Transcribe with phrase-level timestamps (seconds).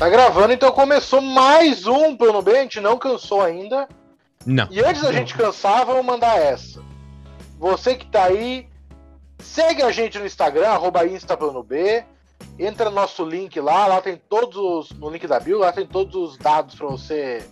[0.00, 3.86] Tá gravando, então começou mais um Plano B, a gente não cansou ainda.
[4.46, 4.66] Não.
[4.70, 6.80] E antes da gente cansar, vamos mandar essa.
[7.58, 8.66] Você que tá aí,
[9.40, 12.02] segue a gente no Instagram, arroba InstaPlanoB.
[12.58, 14.98] Entra no nosso link lá, lá tem todos os.
[14.98, 17.44] No link da Bill, lá tem todos os dados para você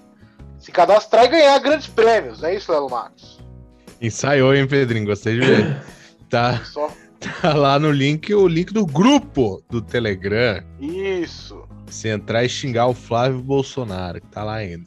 [0.58, 3.38] se cadastrar e ganhar grandes prêmios, é isso, Lelo Marcos?
[4.00, 5.04] Ensaiou, hein, Pedrinho?
[5.04, 5.82] Gostei de ver.
[6.30, 6.90] Tá, Só.
[7.20, 10.62] tá lá no link, o link do grupo do Telegram.
[10.78, 11.67] Isso.
[11.90, 14.86] Se entrar e xingar o Flávio Bolsonaro, que tá lá ainda.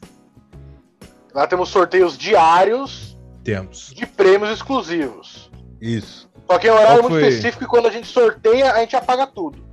[1.34, 3.92] Lá temos sorteios diários Temos.
[3.94, 5.50] de prêmios exclusivos.
[5.80, 6.30] Isso.
[6.50, 7.28] Só que é um horário Qual muito foi?
[7.30, 9.64] específico e quando a gente sorteia, a gente apaga tudo.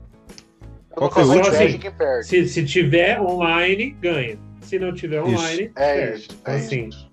[0.92, 1.92] Qual foi o último?
[1.98, 2.26] perde.
[2.26, 4.38] Se, se tiver online, ganha.
[4.62, 5.36] Se não tiver Isso.
[5.36, 6.20] online, É perde.
[6.20, 6.28] isso.
[6.42, 7.12] Então, É assim, isso.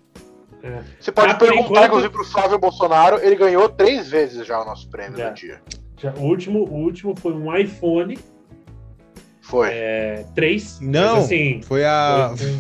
[0.63, 0.83] é.
[1.01, 4.65] Você pode Ah, perguntar, enquanto- inclusive, pro Flávio Bolsonaro, ele ganhou três vezes já o
[4.65, 5.29] nosso prêmio Já.
[5.29, 5.61] no dia.
[5.99, 8.19] já- o, último, o último foi um iPhone
[9.49, 9.69] Foi.
[9.71, 10.81] é, 3.
[10.81, 12.35] Não, Mas, assim, Foi a.
[12.37, 12.57] foi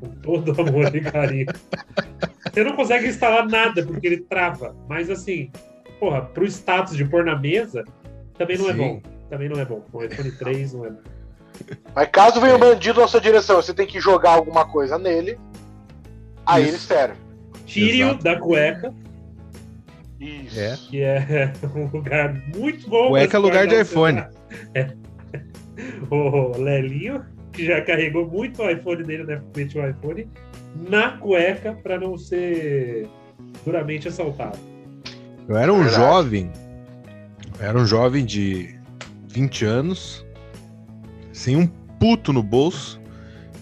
[0.00, 1.46] com, com todo amor e carinho.
[2.52, 4.74] Você não consegue instalar nada porque ele trava.
[4.88, 5.50] Mas assim,
[6.00, 7.84] porra, pro status de pôr na mesa,
[8.38, 8.78] também não é Sim.
[8.78, 9.02] bom.
[9.28, 9.82] Também não é bom.
[9.92, 11.00] O iPhone 3 não é bom.
[11.94, 12.40] Mas caso É.
[12.42, 15.38] venha um bandido na sua direção, você tem que jogar alguma coisa nele,
[16.46, 16.70] aí Isso.
[16.72, 17.14] ele serve.
[17.76, 18.22] Exato.
[18.24, 18.92] da cueca,
[20.20, 20.58] Isso.
[20.60, 20.76] É.
[20.76, 23.08] que é um lugar muito bom.
[23.08, 24.24] Cueca é lugar de iPhone.
[24.74, 24.90] É.
[26.10, 29.40] O Lelinho, que já carregou muito o iPhone dele, né?
[29.56, 30.28] Mete o iPhone
[30.88, 33.08] na cueca para não ser
[33.64, 34.58] duramente assaltado.
[35.48, 35.96] Eu era um Verdade.
[35.96, 36.52] jovem.
[37.60, 38.74] Eu era um jovem de
[39.28, 40.24] 20 anos,
[41.32, 43.00] sem um puto no bolso,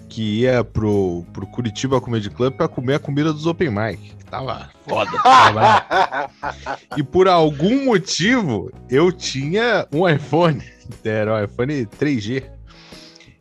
[0.09, 3.99] que ia pro, pro Curitiba Comedy Club pra comer a comida dos Open Mic.
[4.17, 5.11] Que tava foda.
[5.23, 6.31] tava-
[6.97, 10.63] E por algum motivo, eu tinha um iPhone.
[11.05, 12.45] Era um iPhone 3G.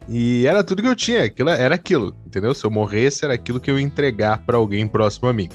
[0.10, 1.24] E era tudo que eu tinha.
[1.24, 2.54] Aquilo era aquilo, entendeu?
[2.54, 5.50] Se eu morresse, era aquilo que eu ia entregar pra alguém próximo a mim.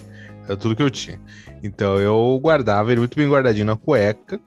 [0.44, 1.20] Era tudo que eu tinha.
[1.62, 4.40] Então eu guardava ele muito bem guardadinho na cueca.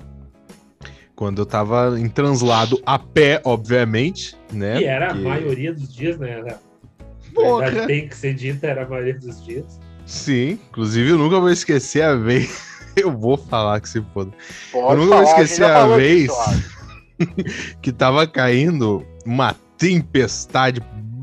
[1.15, 4.79] Quando eu tava em translado a pé, obviamente, né?
[4.81, 6.41] e era Porque- a maioria dos dias, né?
[6.43, 6.55] Na
[7.35, 7.65] Porra!
[7.65, 9.79] verdade, tem que ser dita, era a maioria dos dias.
[10.05, 12.67] Sim, inclusive eu nunca vou esquecer a vez.
[12.95, 14.31] Eu vou falar que se foda.
[14.71, 16.21] Pode Eu nunca vou falar, gente esquecer a falou vez.
[16.23, 16.78] disso.
[17.81, 20.81] que tava caindo uma tempestade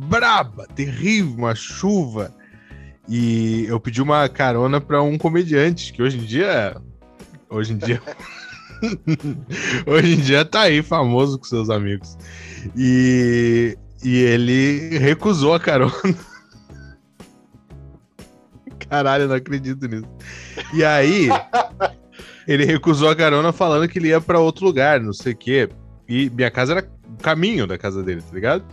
[0.09, 2.35] braba, terrível, uma chuva.
[3.09, 6.77] E eu pedi uma carona pra um comediante, que hoje em dia.
[7.49, 8.03] Hoje em dia.
[9.87, 12.17] hoje em dia tá aí famoso com seus amigos.
[12.77, 15.93] E, e ele recusou a carona.
[18.89, 20.09] Caralho, não acredito nisso.
[20.73, 21.29] E aí,
[22.47, 25.69] ele recusou a carona falando que ele ia pra outro lugar, não sei o quê.
[26.09, 28.65] E minha casa era o caminho da casa dele, tá ligado?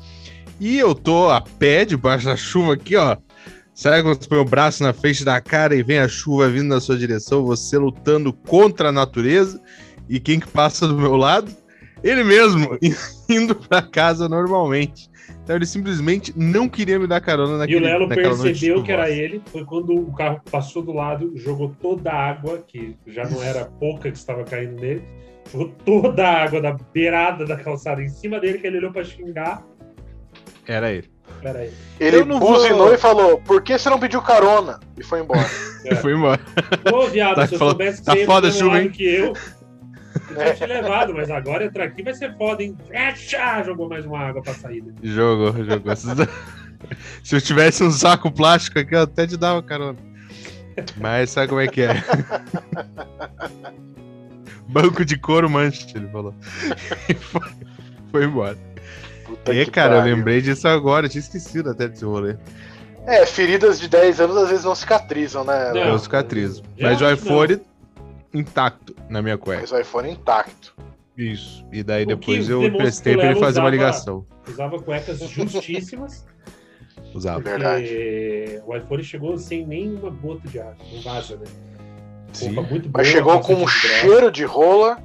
[0.60, 3.18] E eu tô a pé debaixo da chuva aqui, ó.
[3.74, 6.68] Sabe quando você põe o braço na frente da cara e vem a chuva vindo
[6.68, 9.60] na sua direção, você lutando contra a natureza?
[10.08, 11.52] E quem que passa do meu lado?
[12.04, 12.78] Ele mesmo,
[13.28, 15.10] indo pra casa normalmente.
[15.44, 19.09] Então ele simplesmente não queria me dar carona E naquele o Lelo percebeu que era
[19.09, 23.44] ele, foi quando o carro passou do lado, jogou toda a água, que já não
[23.44, 25.03] era pouca que estava caindo nele,
[25.52, 29.03] jogou toda a água da beirada da calçada em cima dele, que ele olhou pra
[29.03, 29.62] xingar.
[30.66, 31.12] Era ele.
[31.42, 31.72] Pera aí.
[32.00, 34.80] Ele Eu não vou- buzinou e falou: Por que você não pediu carona?
[34.98, 35.46] E foi embora.
[35.86, 35.96] É.
[36.00, 36.40] Foi embora.
[36.94, 38.66] Ô, viado, Tá se eu foda- soubesse que tá você ia foda pro a mesmo
[38.70, 38.90] chuva, hein?
[38.90, 39.34] que eu
[40.34, 42.76] tinha te levado, mas agora entrar aqui vai ser foda, hein?
[42.88, 43.64] Fecha!
[43.64, 44.94] Jogou mais uma água pra saída.
[45.02, 45.94] Jogou, jogou.
[47.24, 49.98] Se eu tivesse um saco plástico aqui, eu até te dava carona.
[50.98, 51.94] Mas sabe como é que é?
[54.68, 56.34] Banco de couro mancha, ele falou.
[57.08, 57.42] E foi,
[58.12, 58.58] foi embora.
[59.26, 62.36] Puta E, que cara, eu lembrei disso agora, eu tinha esquecido até desse rolê.
[63.06, 65.72] É, feridas de 10 anos às vezes não cicatrizam, né?
[65.74, 65.82] Não.
[65.82, 66.64] Eu cicatrizo.
[66.78, 67.06] já Mas o
[67.58, 67.62] não.
[68.34, 69.62] Intacto na minha cueca.
[69.62, 70.76] Mas o iPhone intacto.
[71.18, 71.66] Isso.
[71.72, 74.26] E daí O depois eu demonstra prestei que o pra ele fazer uma usava- ligação.
[74.50, 76.26] Usava cuecas justíssimas.
[77.14, 77.40] Usava.
[77.41, 77.85] Verdade.
[77.85, 80.76] porque o iPhone chegou sem nenhuma gota de água.
[80.91, 81.46] Não vaza, né?
[82.34, 82.50] Sim.
[82.52, 84.97] Muito Mas boa, chegou com um de cheiro de rola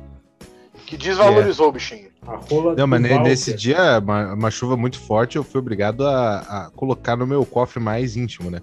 [0.87, 2.09] que desvalorizou o bichinho.
[2.27, 3.21] A rola Não, mas Walter.
[3.23, 7.45] nesse dia, uma, uma chuva muito forte, eu fui obrigado a, a colocar no meu
[7.45, 8.61] cofre mais íntimo, né?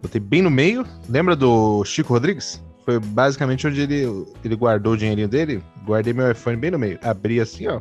[0.00, 0.86] Botei bem no meio.
[1.08, 2.62] Lembra do Chico Rodrigues?
[2.90, 5.62] Foi basicamente onde ele, ele guardou o dinheirinho dele.
[5.84, 6.98] Guardei meu iPhone bem no meio.
[7.04, 7.80] Abri assim, ó.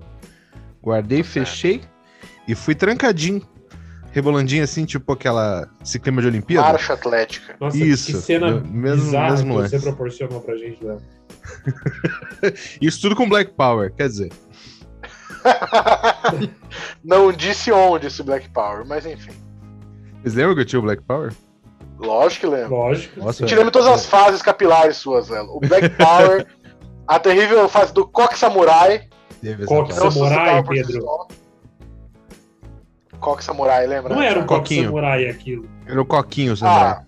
[0.84, 1.82] Guardei, Tá fechei
[2.48, 3.42] e fui trancadinho.
[4.12, 5.68] Rebolandinho assim, tipo aquela.
[5.84, 6.68] Esse clima de Olimpíada.
[6.68, 7.56] Marcha atlética.
[7.60, 9.86] Nossa, Isso, que cena mesmo- bizarra mesmo que você lance.
[9.88, 11.02] proporcionou pra gente, Léo.
[12.80, 14.32] Isso tudo com Black Power, quer dizer.
[17.04, 19.32] Não disse onde esse Black Power, mas enfim.
[20.22, 21.34] Vocês lembram que eu tinha o Black Power?
[22.00, 22.76] Lógico que lembro.
[22.78, 23.20] Lógico.
[23.20, 25.58] Nossa, te lembro todas as fases capilares suas, Lelo.
[25.58, 26.48] O Black Power,
[27.08, 29.08] a terrível fase do Coque Samurai.
[29.68, 31.28] Coque Samurai, Pedro.
[33.20, 34.16] Coque Samurai, lembra?
[34.16, 34.86] Não era um coque Coquinho.
[34.86, 35.70] samurai aquilo.
[35.86, 36.84] Era o Coquinho, samurai.
[36.84, 37.04] Ah,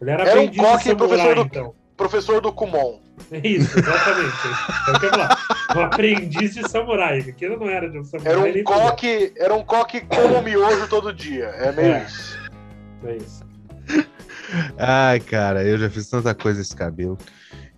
[0.00, 1.74] Ele era, Era um coque samurai, professor do- então.
[1.96, 3.00] professor do Kumon.
[3.32, 4.36] É isso, exatamente.
[4.86, 5.38] É o que eu ia falar.
[5.76, 7.18] Um aprendiz de samurai.
[7.18, 8.32] Aquilo não era de um samurai.
[8.32, 11.46] Era um coque, era um coque como miojo todo dia.
[11.46, 12.04] É meio É.
[12.04, 12.37] isso.
[13.04, 13.44] É isso.
[14.78, 17.16] Ai, cara, eu já fiz tanta coisa nesse cabelo.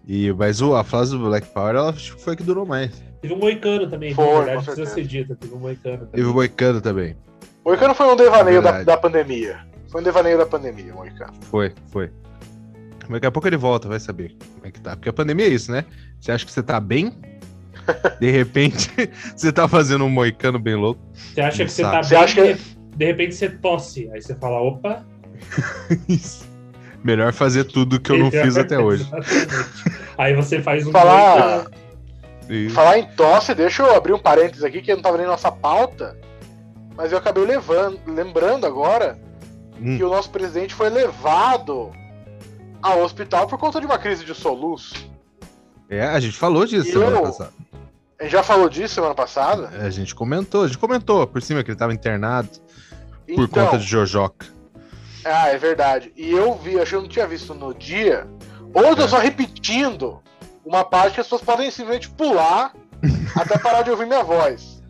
[0.06, 2.66] E, mas o, a fase do Black Power, ela acho que foi a que durou
[2.66, 3.02] mais.
[3.20, 5.36] Teve um moicano também, Foi, na verdade, precisa ser dita.
[5.36, 6.12] Teve um moicano também.
[6.12, 7.16] Teve o Moicano também.
[7.64, 9.58] Moicano foi um devaneio da, da pandemia.
[9.88, 11.34] Foi um devaneio da pandemia, Moicano.
[11.42, 12.10] Foi, foi.
[13.02, 14.96] Mas Daqui a pouco ele volta, vai saber como é que tá.
[14.96, 15.84] Porque a pandemia é isso, né?
[16.18, 17.12] Você acha que você tá bem?
[18.20, 18.90] De repente,
[19.36, 21.00] você tá fazendo um moicano bem louco.
[21.12, 21.96] Você acha que você Sabe.
[21.96, 24.10] tá Você bem, acha que- de, de repente você tosse.
[24.12, 25.04] Aí você fala, opa.
[26.08, 26.48] Isso.
[27.02, 29.08] Melhor fazer tudo que eu não fiz até hoje.
[30.18, 31.66] Aí você faz um Falar.
[32.48, 32.74] Isso.
[32.74, 35.52] falar em tosse, deixa eu abrir um parênteses aqui que não tava nem na nossa
[35.52, 36.16] pauta.
[36.96, 39.16] Mas eu acabei levando, lembrando agora
[39.80, 39.96] Hum.
[39.96, 41.90] que o nosso presidente foi levado
[42.82, 44.94] ao hospital por conta de uma crise de soluço.
[45.88, 47.52] É, a gente falou disso E semana eu- passada.
[48.18, 49.70] A gente já falou disso semana passada.
[49.80, 52.48] A gente comentou, a gente comentou por cima que ele tava internado
[53.34, 54.46] por Então, conta de Jojoca.
[55.24, 56.12] Ah, é verdade.
[56.16, 58.26] E eu vi, acho que eu não tinha visto no dia.
[58.74, 59.08] Ou eu tô É.
[59.08, 60.20] só repetindo
[60.64, 62.72] uma parte que as pessoas podem simplesmente pular
[63.36, 64.82] até parar de ouvir minha voz.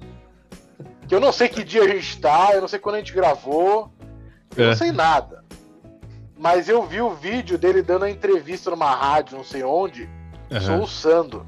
[1.08, 3.12] Que eu não sei que dia a gente tá, eu não sei quando a gente
[3.12, 3.90] gravou,
[4.56, 4.68] eu É.
[4.68, 5.44] não sei nada.
[6.38, 10.08] Mas eu vi o vídeo dele dando a entrevista numa rádio, não sei onde,
[10.50, 10.60] Aham.
[10.60, 11.46] soluçando.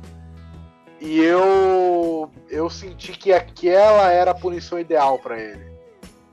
[1.00, 5.71] E eu eu senti que aquela era a punição ideal pra ele.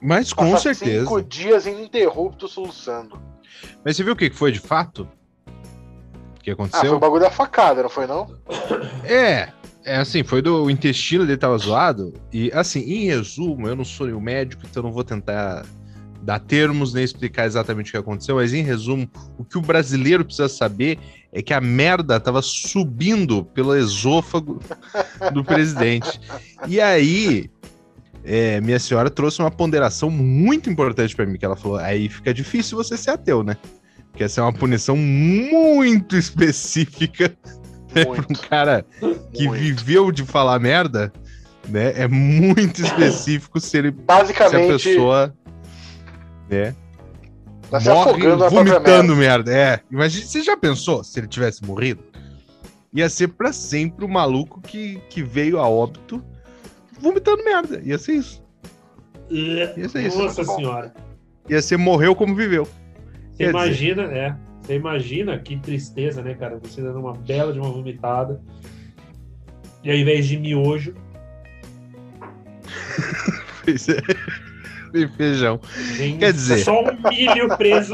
[0.02, 1.02] Mas com Passar certeza.
[1.02, 3.20] cinco dias ininterruptos soluçando.
[3.84, 5.08] Mas você viu o que foi de fato?
[6.38, 7.00] O que Ah, foi o aconteceu?
[7.00, 8.34] bagulho da facada, não foi não?
[9.04, 9.50] É,
[9.84, 12.14] é assim, foi do o intestino dele tava zoado.
[12.32, 15.66] E assim, em resumo, eu não sou nenhum médico, então não vou tentar
[16.22, 20.24] dar termos nem explicar exatamente o que aconteceu, mas em resumo, o que o brasileiro
[20.26, 21.00] precisa saber
[21.32, 24.60] é que a merda tava subindo pelo esôfago
[25.34, 26.20] do presidente.
[26.68, 27.50] E aí,
[28.24, 32.34] é, minha senhora trouxe uma ponderação muito importante pra mim, que ela falou, aí fica
[32.34, 33.58] difícil você ser ateu, né?
[34.12, 37.36] Porque essa é uma punição muito específica
[37.96, 38.42] um Muito.
[38.48, 38.86] cara
[39.34, 39.60] que muito.
[39.60, 41.12] viveu de falar merda,
[41.68, 41.94] né?
[41.96, 45.34] É muito específico se ele se a Basicamente, pessoa
[46.50, 46.76] né,
[47.70, 49.52] tá se morre vomitando merda.
[49.52, 49.54] merda.
[49.54, 52.04] É, imagina, você já pensou se ele tivesse morrido?
[52.94, 56.24] Ia ser pra sempre o maluco que, que veio a óbito
[57.00, 57.82] vomitando merda.
[57.84, 58.44] Ia ser isso.
[59.30, 60.18] Ia ser isso.
[60.18, 60.94] Nossa senhora.
[61.50, 62.68] Ia ser morreu como viveu.
[63.32, 64.36] Você imagina, é.
[64.62, 66.60] Você imagina que tristeza, né, cara?
[66.62, 68.42] Você dando uma bela de uma vomitada.
[69.84, 70.94] E ao invés de miojo,
[73.64, 73.98] Pois é.
[74.94, 75.60] E feijão.
[75.98, 77.94] vem Quer dizer- só um milho preso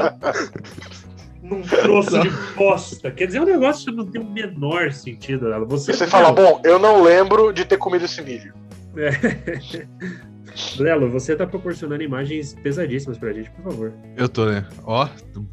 [1.42, 3.10] num troço de bosta.
[3.10, 5.52] Quer dizer, é um negócio que não tem o menor sentido.
[5.52, 5.64] Ela.
[5.66, 8.54] Você, Você fala, bom, eu não lembro de ter comido esse milho.
[10.78, 13.92] Lelo, você tá proporcionando imagens pesadíssimas pra gente, por favor.
[14.16, 14.64] Eu tô, né?
[14.84, 15.06] Ó,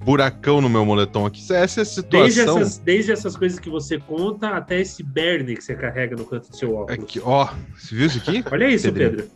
[0.04, 1.42] buracão no meu moletom aqui.
[1.54, 1.92] Essa é a Desde
[2.42, 2.60] situação.
[2.62, 6.50] essas, desde essas coisas que você conta até esse berne que você carrega no canto
[6.50, 7.04] do seu óculos.
[7.04, 8.44] Aqui, ó, você viu isso aqui?
[8.50, 8.92] Olha isso.
[8.94, 9.28] Pedro.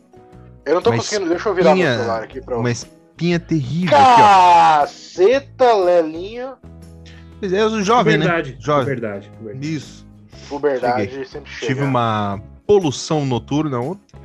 [0.66, 3.40] Eu não tô Mas conseguindo, deixa eu virar meu tinha celular aqui pra Uma espinha
[3.40, 6.50] terrível aqui, Caceta, Lelinho.
[6.64, 6.68] ó.
[7.42, 8.26] Mas é o jovem, né?
[8.26, 8.86] verdade, Jovem.
[8.86, 9.76] verdade, verdade.
[9.76, 10.08] Isso.
[10.50, 11.68] Puberdade sempre chega.
[11.74, 14.20] Tive uma polução noturna ontem.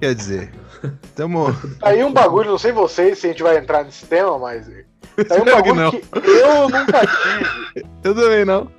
[0.00, 0.52] Quer dizer,
[1.16, 1.52] tamo.
[1.80, 4.68] Tá aí um bagulho, não sei vocês se a gente vai entrar nesse tema, mas.
[5.26, 5.90] Tá aí um bagulho não.
[5.90, 8.70] que, eu nunca tive, Eu também não.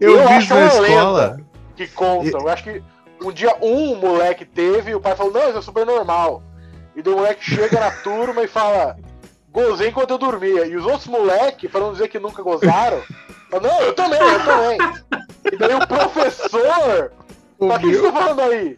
[0.00, 1.40] Eu, Eu vi na escola.
[1.76, 2.38] que conta.
[2.38, 2.82] Eu acho que
[3.22, 6.42] um dia um moleque teve e o pai falou, não, isso é super normal.
[6.96, 8.96] E daí o moleque chega na turma e fala,
[9.52, 10.66] gozei enquanto eu dormia.
[10.66, 13.00] E os outros moleques, pra não dizer que nunca gozaram,
[13.48, 14.78] falam, não, eu também, eu também.
[15.52, 17.12] E daí o professor
[17.58, 18.76] O o que você tá falando aí?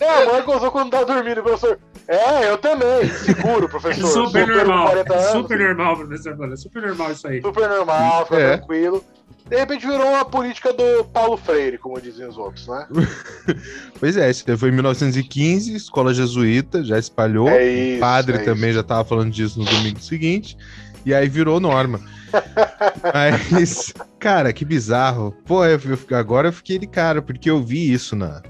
[0.00, 1.78] É, a mãe gozou quando tava dormindo, o professor.
[2.08, 3.08] É, eu também.
[3.10, 4.06] Seguro, professor.
[4.08, 4.86] Super normal.
[4.88, 6.52] 40 anos, Super normal, professor.
[6.52, 7.40] É super normal isso aí.
[7.42, 8.56] super normal, fica É.
[8.56, 9.04] tranquilo.
[9.48, 12.86] De repente virou uma política do Paulo Freire, como dizem os outros, né?
[14.00, 17.48] Pois é, isso daí foi em 1915, escola jesuíta, já espalhou.
[17.48, 20.56] É o isso, padre é também já tava falando disso no domingo seguinte.
[21.04, 22.00] E aí virou norma.
[23.52, 23.92] Mas,
[24.24, 25.36] cara, que bizarro.
[25.44, 28.40] Pô, eu, eu- agora eu fiquei de cara, porque eu vi isso na,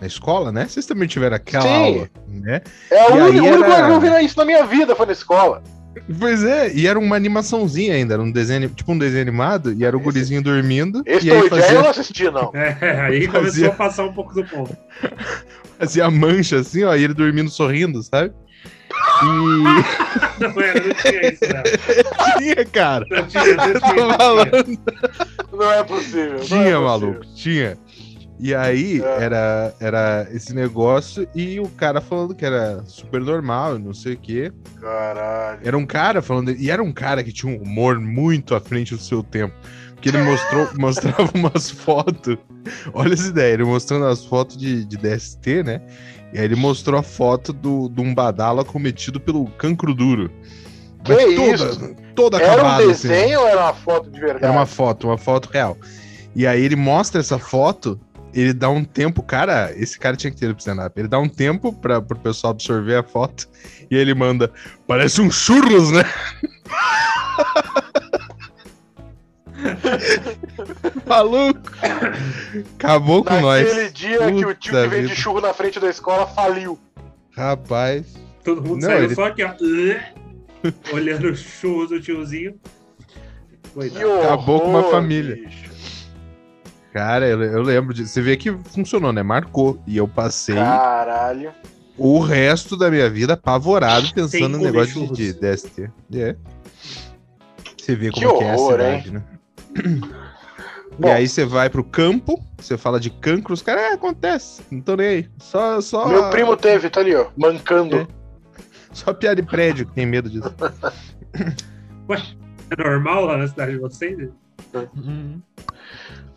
[0.00, 0.66] na escola, né?
[0.68, 1.68] Vocês também tiveram aquela Sim.
[1.96, 2.60] aula, né?
[2.90, 5.62] É o único, era- que eu vi isso na minha vida foi na escola.
[6.18, 9.84] Pois é, e era uma animaçãozinha ainda, era um desenho, tipo um desenho animado, e
[9.84, 12.50] era o Esse- gurizinho dormindo, Esse e aí e Jerry eu fazia, não assisti, não.
[12.54, 14.76] É, aí começou Fazia- a passar um pouco do ponto.
[15.78, 18.32] fazia mancha assim, ó, e ele dormindo sorrindo, sabe?
[19.22, 22.38] E Não era, não tinha isso, não.
[22.38, 23.06] tinha, cara.
[23.10, 24.06] Não tinha, não tinha.
[24.06, 25.72] não tinha.
[25.72, 26.30] é possível.
[26.32, 26.82] não é Tinha, possível.
[26.82, 27.78] maluco, tinha.
[28.40, 29.22] E aí É.
[29.24, 34.14] era, era esse negócio e o cara falando que era super normal e não sei
[34.14, 34.52] o quê.
[34.80, 35.60] Caralho.
[35.62, 36.50] Era um cara falando.
[36.50, 39.54] E era um cara que tinha um humor muito à frente do seu tempo.
[40.04, 42.36] Porque ele mostrou, mostrava umas fotos.
[42.92, 45.80] Olha essa ideia, ele mostrando as fotos de, de DST, né?
[46.30, 50.30] E aí ele mostrou a foto do, de um badala cometido pelo cancro duro.
[51.04, 51.96] Que Mas isso?
[52.14, 53.08] Toda Era um assim.
[53.08, 54.44] desenho ou era uma foto de verdade?
[54.44, 55.76] Era uma foto, uma foto real.
[56.36, 57.98] E aí ele mostra essa foto,
[58.34, 61.00] ele dá um tempo, cara, esse cara tinha que ter ido pro stand-up.
[61.00, 63.48] Ele dá um tempo para pro pessoal absorver a foto
[63.90, 64.50] e ele manda,
[64.86, 66.04] parece um churros, né?
[71.06, 71.60] Maluco!
[72.76, 73.66] Acabou com nós.
[73.68, 76.78] Naquele dia que o tio Puta que vende churro na frente da escola faliu.
[77.36, 78.14] Rapaz.
[78.44, 79.52] Todo mundo Não, saiu ele- só aqui, ó.
[80.94, 82.54] olhando os churros do tiozinho.
[83.76, 85.34] Horror, Acabou com uma família.
[85.36, 85.72] bicho.
[86.92, 88.06] Cara, eu, eu lembro de.
[88.06, 89.20] Você vê que funcionou, né?
[89.22, 89.82] Marcou.
[89.84, 91.52] E eu passei Caralho.
[91.98, 95.90] o resto da minha vida apavorado pensando no negócio de, de DST.
[96.14, 96.36] É.
[97.76, 99.22] Você vê Que como que é a horror, cidade, né?
[100.96, 101.08] Bom.
[101.08, 104.80] e aí você vai pro campo, você fala de cancro, os caras, é, acontece, não
[104.80, 105.28] tô nem aí.
[105.38, 107.96] Só, só, Meu primo teve, tá ali, ó, mancando.
[107.96, 108.06] É.
[108.94, 110.54] só piada de prédio que tem medo disso.
[112.70, 114.30] É normal lá na cidade de vocês?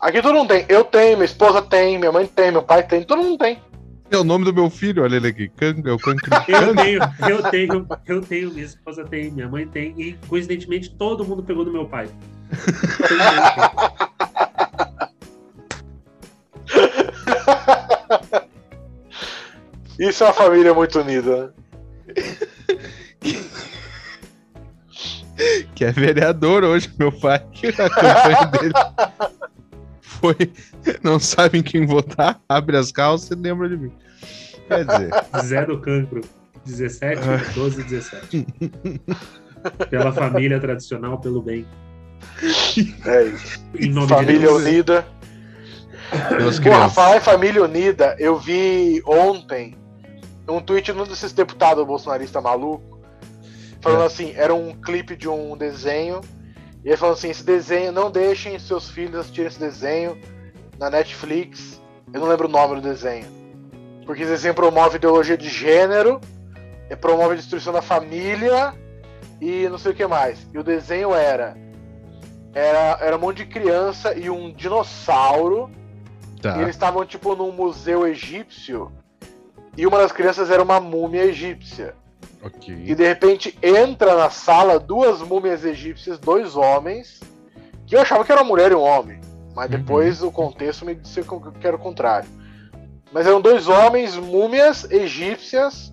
[0.00, 0.64] Aqui todo mundo tem.
[0.68, 3.60] Eu tenho, minha esposa tem, minha mãe tem, meu pai tem, todo mundo tem.
[4.10, 6.30] É o nome do meu filho, olha ele aqui, cancro, é o cancro.
[6.48, 11.24] Eu tenho, eu tenho, eu tenho, minha esposa tem, minha mãe tem, e coincidentemente todo
[11.24, 12.08] mundo pegou do meu pai.
[19.98, 21.46] Isso é uma família muito unida.
[21.46, 21.52] né?
[25.74, 27.38] que é vereador hoje, meu pai.
[27.78, 28.72] A campanha dele
[30.00, 30.34] foi.
[31.02, 33.92] Não sabem quem votar, abre as calças e lembra de mim.
[34.66, 35.10] Quer dizer,
[35.44, 36.22] Zé do Cancro,
[36.64, 37.20] 17,
[37.54, 38.46] 12, 17.
[39.90, 41.66] Pela família tradicional, pelo bem.
[43.06, 43.64] É isso.
[43.74, 44.62] Em nome Família de Deus.
[44.62, 45.06] unida.
[46.28, 49.76] pelas Porra, falar em família unida, eu vi ontem
[50.48, 53.00] um tweet de um desses deputados bolsonarista maluco,
[53.80, 54.06] falando É.
[54.06, 56.20] assim, era um clipe de um desenho,
[56.82, 60.16] e ele falando assim, esse desenho, não deixem seus filhos assistirem esse desenho
[60.78, 61.78] na Netflix,
[62.14, 63.26] eu não lembro o nome do desenho,
[64.06, 66.20] porque esse desenho promove ideologia de gênero,
[66.90, 68.72] e promove a destruição da família,
[69.42, 70.38] e não sei o que mais.
[70.54, 71.54] E o desenho era,
[72.58, 75.70] era, era um monte de criança e um dinossauro,
[76.36, 76.56] e Tá.
[76.60, 78.92] eles estavam, tipo, num museu egípcio.
[79.76, 81.94] E uma das crianças era uma múmia egípcia.
[82.42, 82.94] E Ok.
[82.94, 87.20] de repente entra na sala duas múmias egípcias, dois homens,
[87.86, 89.20] que eu achava que era uma mulher e um homem.
[89.54, 92.28] Mas depois o contexto me disse que era o contrário.
[93.12, 95.92] Mas eram dois homens, múmias egípcias,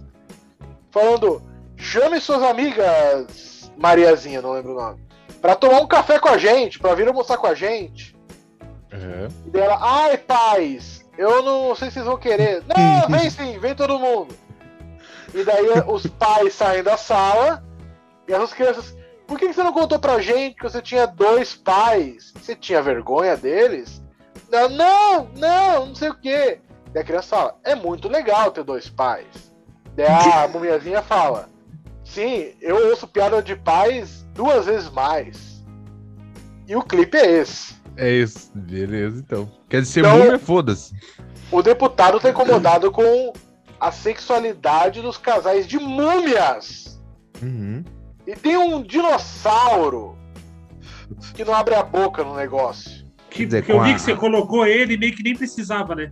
[0.91, 1.41] falando:
[1.75, 4.99] chame suas amigas, Mariazinha, não lembro o nome,
[5.41, 8.15] pra tomar um café com a gente, pra vir almoçar com a gente.
[8.91, 9.27] Uhum.
[9.45, 12.63] E dela, ai pais, eu não sei se vocês vão querer.
[12.67, 14.35] Não, vem sim, vem todo mundo.
[15.33, 17.63] E daí os pais saem da sala
[18.27, 18.95] e as crianças,
[19.27, 22.33] por que você não contou pra gente que você tinha dois pais?
[22.41, 24.01] Você tinha vergonha deles?
[24.49, 26.59] Não, não, não, não sei o quê.
[26.93, 29.27] Daí a criança fala, é muito legal ter dois pais.
[29.93, 31.49] Daí a mumiazinha fala,
[32.05, 35.61] sim, eu ouço piada de pais duas vezes mais.
[36.67, 37.75] E o clipe é esse.
[37.97, 39.51] É isso, beleza, então.
[39.69, 40.93] Quer dizer, Então- múmia, foda-se.
[41.51, 43.33] O deputado tá incomodado com
[43.79, 46.99] a sexualidade dos casais de múmias.
[47.41, 47.83] Uhum.
[48.25, 50.17] E tem um dinossauro
[51.35, 53.05] que não abre a boca no negócio.
[53.29, 56.11] Que, dizer, que eu vi a- que você colocou ele meio que nem precisava, né?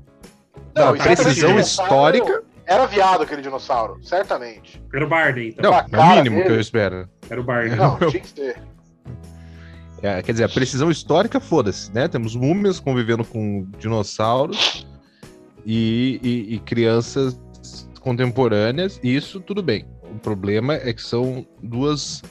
[0.76, 2.44] Não, isso é precisão histórica.
[2.66, 4.82] Era viado aquele dinossauro, certamente.
[4.94, 5.72] Era o Barney, então.
[5.92, 6.56] Não, é o mínimo que dele.
[6.56, 7.10] eu espero.
[7.30, 7.76] Era o Barney.
[7.76, 8.58] Não, tinha que ser.
[10.02, 12.08] É, quer dizer, a precisão histórica, foda-se, né?
[12.08, 14.86] Temos múmias convivendo com dinossauros
[15.66, 17.40] e, e- e crianças
[18.02, 19.86] contemporâneas, e isso tudo bem.
[20.14, 22.22] O problema é que são duas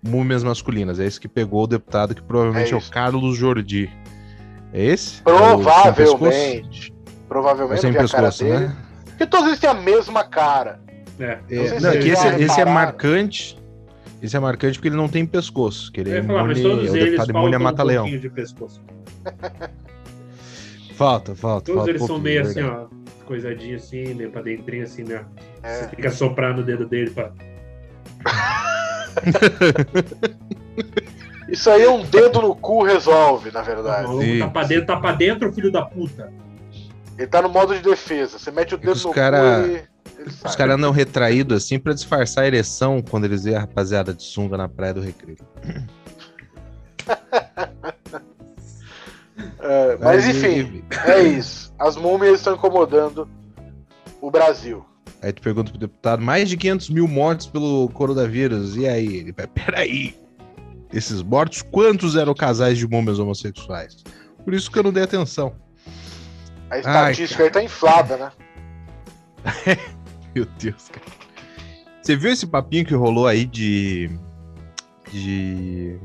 [0.00, 1.00] múmias masculinas.
[1.00, 2.88] É esse que pegou o deputado, que provavelmente É é, isso.
[2.88, 3.90] o Carlos Jordi.
[4.72, 5.22] É esse?
[5.26, 6.18] É o sem pescoço?
[6.18, 6.94] Provavelmente.
[7.28, 8.58] Provavelmente Sem pescoço, dele.
[8.66, 8.76] né?
[9.16, 10.78] Porque todos eles têm a mesma cara.
[11.18, 11.38] É.
[11.50, 13.58] É, não, que esse, esse é marcante.
[14.22, 15.90] Esse é marcante porque ele não tem pescoço.
[15.90, 17.58] Que ele Eu é ia falar, mas imune, todos é o eles faltam imune a
[17.58, 18.82] um pouquinho de pescoço.
[20.94, 21.66] Falta, falta.
[21.66, 22.86] Todos falta eles um são meio assim, ó,
[23.26, 25.26] coisadinho assim, meio pra dentrinho assim, né?
[25.62, 25.74] É.
[25.74, 27.32] Você fica soprando o dedo dele pra...
[31.50, 34.08] Isso aí é um dedo no cu resolve, na verdade.
[34.18, 36.32] Sim, tá pra dentro, tá pra dentro, filho da puta.
[37.16, 38.38] Ele tá no modo de defesa.
[38.38, 39.96] Você mete o que dedo os no cara- cu e.
[40.44, 44.22] Os caras andam retraídos assim pra disfarçar a ereção quando eles veem a rapaziada de
[44.22, 45.38] sunga na praia do recreio.
[49.58, 51.72] É, mas enfim, é isso.
[51.78, 53.28] As múmias estão incomodando
[54.20, 54.84] o Brasil.
[55.20, 58.76] Aí tu pergunta pro deputado, mais de 500 mil mortos pelo coronavírus.
[58.76, 59.16] E aí?
[59.18, 60.14] Ele vai, peraí.
[60.92, 63.96] Esses mortos, quantos eram casais de múmias homossexuais?
[64.44, 65.54] Por isso que eu não dei atenção.
[66.70, 68.32] A estatística aí tá inflada, né?
[70.34, 71.06] Meu Deus, cara.
[72.02, 74.10] Você viu esse papinho que rolou aí de.
[75.12, 75.98] De.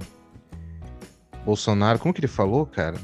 [1.45, 2.97] Bolsonaro, como que ele falou, cara?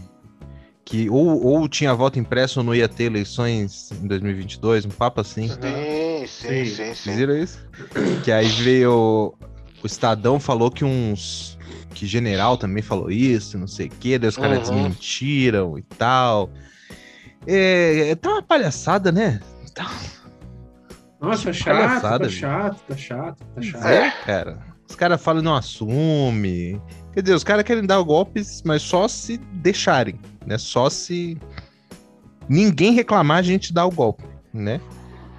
[0.85, 5.19] Que ou, ou tinha voto impresso ou não ia ter eleições em 2022, um papo
[5.21, 5.47] assim.
[5.49, 6.65] Sim, sim, Sim.
[6.65, 7.15] sim, Vocês sim.
[7.15, 7.67] viram isso?
[8.23, 9.33] Que aí veio.
[9.83, 11.57] O Estadão falou que uns.
[11.93, 14.75] Que general também falou isso, não sei o quê, daí os caras Uhum.
[14.75, 16.49] desmentiram e tal.
[17.47, 19.39] É, tá uma palhaçada, né?
[19.73, 19.89] Tá,
[21.21, 23.85] Nossa, chato, palhaçada, tá chato, tá chato, tá chato.
[23.85, 24.59] é, cara.
[24.89, 26.81] Os caras falam não assume.
[27.13, 30.57] Quer dizer, os caras querem dar golpes, mas só se deixarem, né?
[30.57, 31.37] Só se
[32.47, 34.23] ninguém reclamar, a gente dá o golpe,
[34.53, 34.79] né?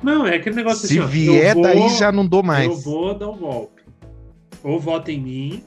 [0.03, 2.67] Não, é aquele negócio Se assim, ó, vier, vou, daí já não dou mais.
[2.67, 3.83] Eu vou dar um golpe.
[4.63, 5.65] Ou vota em mim,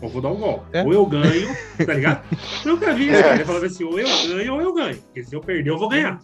[0.00, 0.64] ou vou dar um golpe.
[0.72, 0.82] É.
[0.84, 1.48] Ou eu ganho,
[1.84, 2.22] tá ligado?
[2.64, 3.34] Nunca vi, né?
[3.34, 4.96] Ele falava assim, ou eu ganho ou eu ganho.
[4.98, 6.20] Porque se eu perder, eu vou ganhar.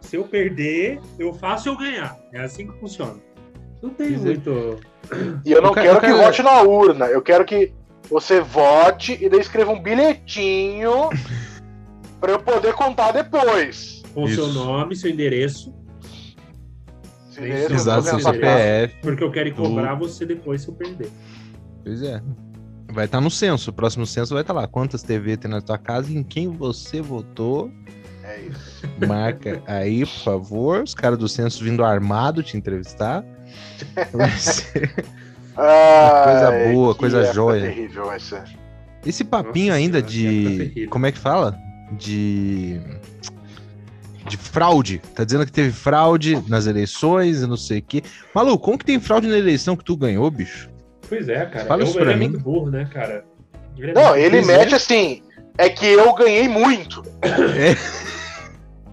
[0.00, 2.16] Se eu perder, eu faço eu ganhar.
[2.32, 3.16] É assim que funciona.
[3.82, 4.76] Não tem dizer, muito...
[5.44, 7.06] E eu não ca- quero o que cara- vote na urna.
[7.06, 7.72] Eu quero que
[8.10, 11.08] você vote e daí escreva um bilhetinho
[12.20, 14.02] pra eu poder contar depois.
[14.14, 14.52] Com seu Isso.
[14.54, 15.72] nome, seu endereço,
[17.38, 18.18] É isso, eu Exato, seu.
[18.20, 18.94] CPF.
[19.02, 21.08] porque eu quero cobrar você depois se eu perder.
[21.84, 22.20] Pois é.
[22.92, 23.70] Vai estar no censo.
[23.70, 24.66] O próximo censo vai estar lá.
[24.66, 27.70] Quantas TV tem na tua casa e em quem você votou.
[28.24, 28.86] É isso.
[29.08, 30.82] Marca aí, por favor.
[30.82, 33.24] Os caras do censo vindo armado te entrevistar.
[34.12, 34.94] Vai ser-
[35.54, 37.62] Coisa boa, coisa época joia.
[37.62, 38.42] terrível vai ser.
[39.04, 40.56] Esse papinho Nossa ainda de.
[40.58, 40.90] terrível.
[40.90, 41.58] Como é que fala?
[41.98, 42.80] De.
[44.28, 45.00] De fraude.
[45.14, 48.02] Tá dizendo que teve fraude nas eleições e não sei o quê.
[48.34, 50.68] Maluco, como que tem fraude na eleição que tu ganhou, bicho?
[51.10, 51.66] Pois é, cara.
[51.66, 52.28] Fala eu, isso ele pra é mim.
[52.30, 53.24] muito burro, né, cara?
[53.76, 54.76] Ele é Não, ele Pois mete é.
[54.76, 55.22] assim.
[55.58, 57.02] É que eu ganhei muito.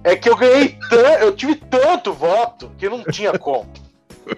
[0.03, 0.11] É.
[0.11, 1.23] É que eu ganhei tanto.
[1.23, 3.71] Eu tive tanto voto que não tinha como.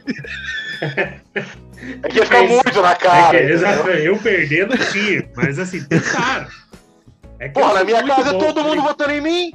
[2.04, 3.30] É que ia ficar É muito na É cara.
[3.30, 3.56] que, entendeu?
[3.56, 6.48] exato, eu perder não tinha, mas assim, tentaram.
[7.40, 9.54] É que Porra, na minha casa bom, todo mundo votando em mim.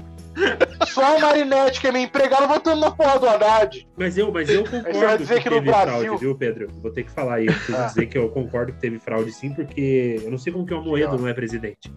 [0.86, 3.86] Só a Marinette, que é minha empregada, votando na porra do Haddad.
[3.96, 6.34] Mas eu, mas eu você vai concordo dizer que, que no teve Brasil- fraude, viu,
[6.36, 6.68] Pedro?
[6.82, 7.46] Vou ter que falar aí.
[7.46, 7.86] Preciso Ah.
[7.86, 10.78] dizer que eu concordo que teve fraude sim, porque eu não sei como que o
[10.78, 11.92] Amoedo não é presidente.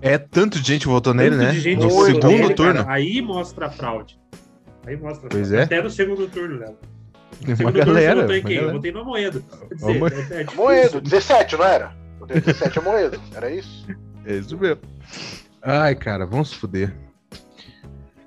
[0.00, 1.50] É tanto de gente votou nele, Tanto né?
[1.52, 2.84] de gente No segundo nele, turno.
[2.84, 4.18] cara, aí mostra a fraude.
[4.86, 5.56] Aí mostra a Pois fraude.
[5.56, 5.62] é.
[5.64, 6.76] Até no segundo turno, Léo.
[7.46, 7.84] Uma Segundo galera.
[7.84, 8.52] turno você votou em quem?
[8.56, 8.76] Eu galera.
[8.78, 9.44] votei no Amoedo.
[9.72, 10.56] Dizer, Amo- é- é difícil.
[10.56, 11.96] Moedo, 17, não era?
[12.20, 13.86] O 17 é Moedo, era isso?
[14.26, 14.80] É isso mesmo.
[15.62, 16.92] Ai, cara, vamos se fuder.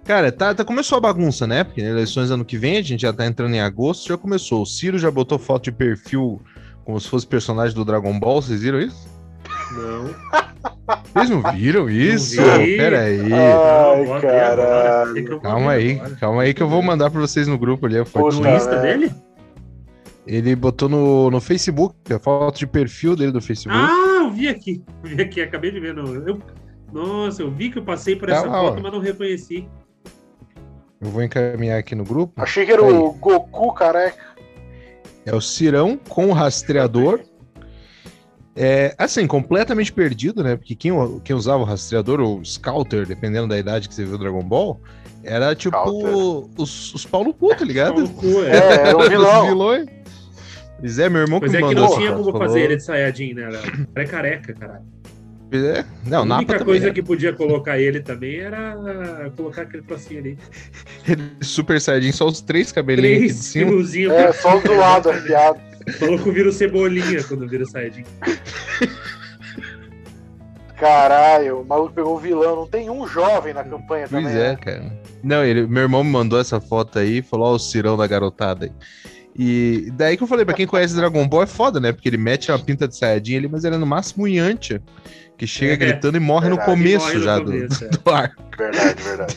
[0.05, 1.63] Cara, tá, tá, começou a bagunça, né?
[1.63, 4.61] Porque eleições ano que vem, a gente já tá entrando em agosto, já começou.
[4.61, 6.39] O Ciro já botou foto de perfil
[6.83, 9.07] como se fosse personagem do Dragon Ball, vocês viram isso?
[9.73, 10.15] Não.
[11.13, 12.41] Vocês não viram isso?
[12.41, 12.77] vi.
[12.77, 13.21] Pera aí.
[13.21, 14.55] Ai, Não, vou ver agora.
[14.55, 15.13] caralho.
[15.13, 17.57] Tem que eu vou Calma aí, calma aí que eu vou mandar pra vocês no
[17.57, 18.39] grupo ali a foto.
[18.41, 18.81] No Insta merda.
[18.81, 19.11] dele?
[20.27, 23.77] Ele botou no, no Facebook, a foto de perfil dele do Facebook.
[23.79, 24.83] Ah, eu vi aqui.
[25.03, 25.93] Vi aqui, acabei de ver.
[25.93, 26.39] No, eu,
[26.91, 28.81] nossa, eu vi que eu passei por Tá essa lá, foto, ó.
[28.81, 29.67] mas não reconheci.
[31.01, 32.33] Eu vou encaminhar aqui no grupo.
[32.41, 34.35] Achei que era o Goku careca.
[35.25, 37.21] É o Cirão com o rastreador.
[38.55, 40.55] É, assim, completamente perdido, né?
[40.55, 40.93] Porque quem,
[41.25, 44.79] quem usava o rastreador, ou Scouter, dependendo da idade que você viu Dragon Ball,
[45.23, 45.75] era tipo
[46.57, 47.95] os, os Paulo Cu, tá ligado?
[47.95, 48.51] Pau no cu, é.
[48.55, 49.47] É, era um Os vilão.
[49.47, 49.85] vilões.
[50.79, 51.89] Pois é, meu irmão Pois que é que mandou.
[51.89, 53.49] não tinha como fazer ele de Sayajin, né,
[53.95, 54.85] é careca, caralho.
[55.55, 56.93] É, Não, a única coisa era.
[56.93, 60.37] que podia colocar ele também era colocar aquele trocinho ali.
[61.41, 64.13] Super Saiyajin, só os três cabelinhos aqui de Três cima.
[64.13, 65.59] É, só do lado arrepiado.
[65.99, 68.03] Falou que vira o Cebolinha quando vira o Sayajin.
[70.77, 72.55] Caralho, o maluco pegou o vilão.
[72.57, 74.37] Não tem um jovem na campanha Pois também.
[74.37, 74.55] é, né?
[74.57, 74.99] cara.
[75.23, 78.65] Não, ele, meu irmão me mandou essa foto aí, falou, ó, o cirão da garotada
[78.65, 78.71] aí.
[79.37, 81.91] E daí que eu falei, pra quem conhece Dragon Ball é foda, né?
[81.91, 84.81] Porque ele mete uma pinta de saiyajin ali, mas ele é no máximo um Yantia,
[85.37, 86.77] que chega É, gritando e morre no verdade.
[86.77, 87.87] começo Morre no já começo, é.
[87.89, 88.35] do, do ar.
[88.57, 89.35] Verdade, verdade.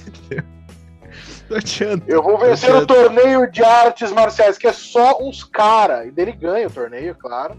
[1.48, 2.04] Não adianta.
[2.06, 6.04] Eu vou vencer o torneio de artes marciais, que é só uns cara.
[6.06, 7.56] E dele ganha o torneio, claro.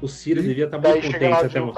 [0.00, 1.72] O Ciro devia estar Daí muito contente de até um,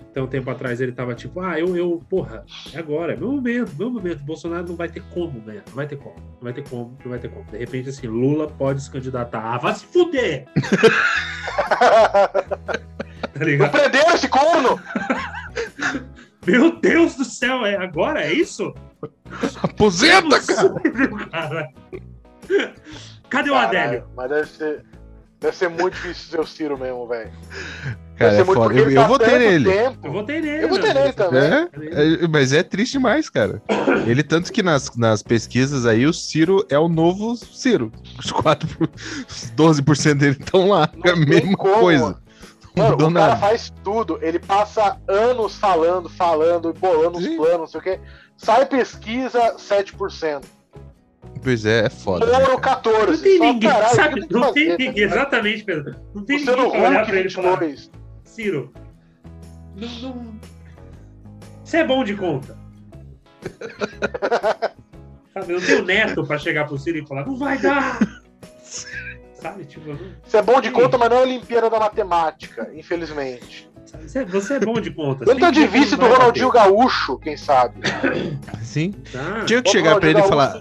[0.00, 0.80] até um tempo atrás.
[0.80, 4.22] Ele tava tipo, ah, eu, eu, porra, é agora, é meu momento, meu momento.
[4.22, 7.10] Bolsonaro não vai ter como ganhar, não vai ter como, não vai ter como, não
[7.10, 7.44] vai ter como.
[7.50, 9.42] De repente, assim, Lula pode se candidatar.
[9.44, 10.46] Ah, vai se fuder!
[13.36, 13.70] Tá ligado?
[13.70, 14.80] prenderam esse corno!
[16.46, 18.22] Meu Deus do céu, é agora?
[18.22, 18.72] É isso?
[19.62, 21.68] Aposenta, cara!
[23.28, 24.04] Cadê o Adélio?
[24.16, 24.84] Mas deve ser,
[25.40, 27.30] deve ser muito difícil ser o Ciro mesmo, velho.
[28.16, 28.74] Cara, Deve ser é muito foda.
[28.74, 29.68] Eu, ele eu tá votei nele.
[29.68, 30.12] Eu Tempo.
[30.12, 30.64] votei nele.
[30.64, 31.42] Eu votei nele também.
[31.42, 33.60] É, é, mas é triste demais, cara.
[34.06, 37.92] Ele, tanto que nas, nas pesquisas aí, o Ciro é o novo Ciro.
[38.18, 38.68] Os 4,
[39.28, 40.88] os 12% dele estão lá.
[40.96, 41.74] Não É a mesma como.
[41.80, 42.16] coisa.
[42.76, 44.18] Mano, o cara faz tudo.
[44.20, 48.00] Ele passa anos falando, falando, bolando os planos, não sei o quê.
[48.36, 50.44] Sai pesquisa, 7%.
[51.42, 52.26] Pois é, é foda.
[52.26, 52.80] né, Ouro, cara?
[52.82, 53.06] 14%.
[53.06, 54.20] Não tem Só, ninguém, caralho, sabe?
[54.30, 55.96] Não tem fazer, ninguém, tá exatamente, Pedro.
[56.14, 57.90] Não tem ninguém pra olhar pra ele e falar, 22.
[58.24, 58.72] Ciro,
[59.74, 60.40] não, não...
[61.64, 62.56] Você é bom de conta.
[65.32, 67.98] Sabe, eu tenho neto pra chegar pro Ciro e falar, não vai dar!
[69.50, 73.68] Sabe, tipo, Você é bom de conta, mas não é a Olimpíada da Matemática, infelizmente.
[74.02, 75.24] você, é- você é bom de conta.
[75.24, 76.68] Tenta de vice do Ronaldinho bater.
[76.70, 77.80] Gaúcho, quem sabe.
[78.62, 78.92] Sim.
[79.12, 79.44] Tá.
[79.44, 80.58] Tinha que chegar pra ele e falar.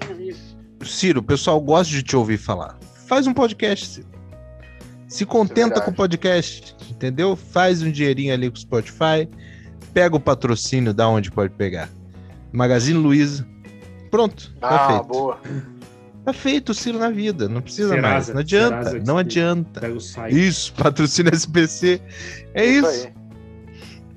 [0.84, 2.78] Ciro, o pessoal gosta de te ouvir falar.
[3.08, 4.08] Faz um podcast, Ciro.
[5.08, 5.86] Se contenta verdade.
[5.86, 7.36] com o podcast, entendeu?
[7.36, 9.30] Faz um dinheirinho ali com o Spotify,
[9.94, 11.90] pega o patrocínio da onde pode pegar.
[12.52, 13.48] Magazine Luiza.
[14.12, 15.04] Pronto, tá Ah, feito.
[15.08, 15.40] boa.
[16.26, 18.28] Tá feito o Ciro na vida, não precisa Serasa, mais.
[18.30, 19.80] Não adianta, Serasa não adianta.
[19.80, 20.48] Pega o site.
[20.48, 22.02] Isso, patrocínio SPC.
[22.54, 22.88] É isso.
[22.88, 23.14] aí.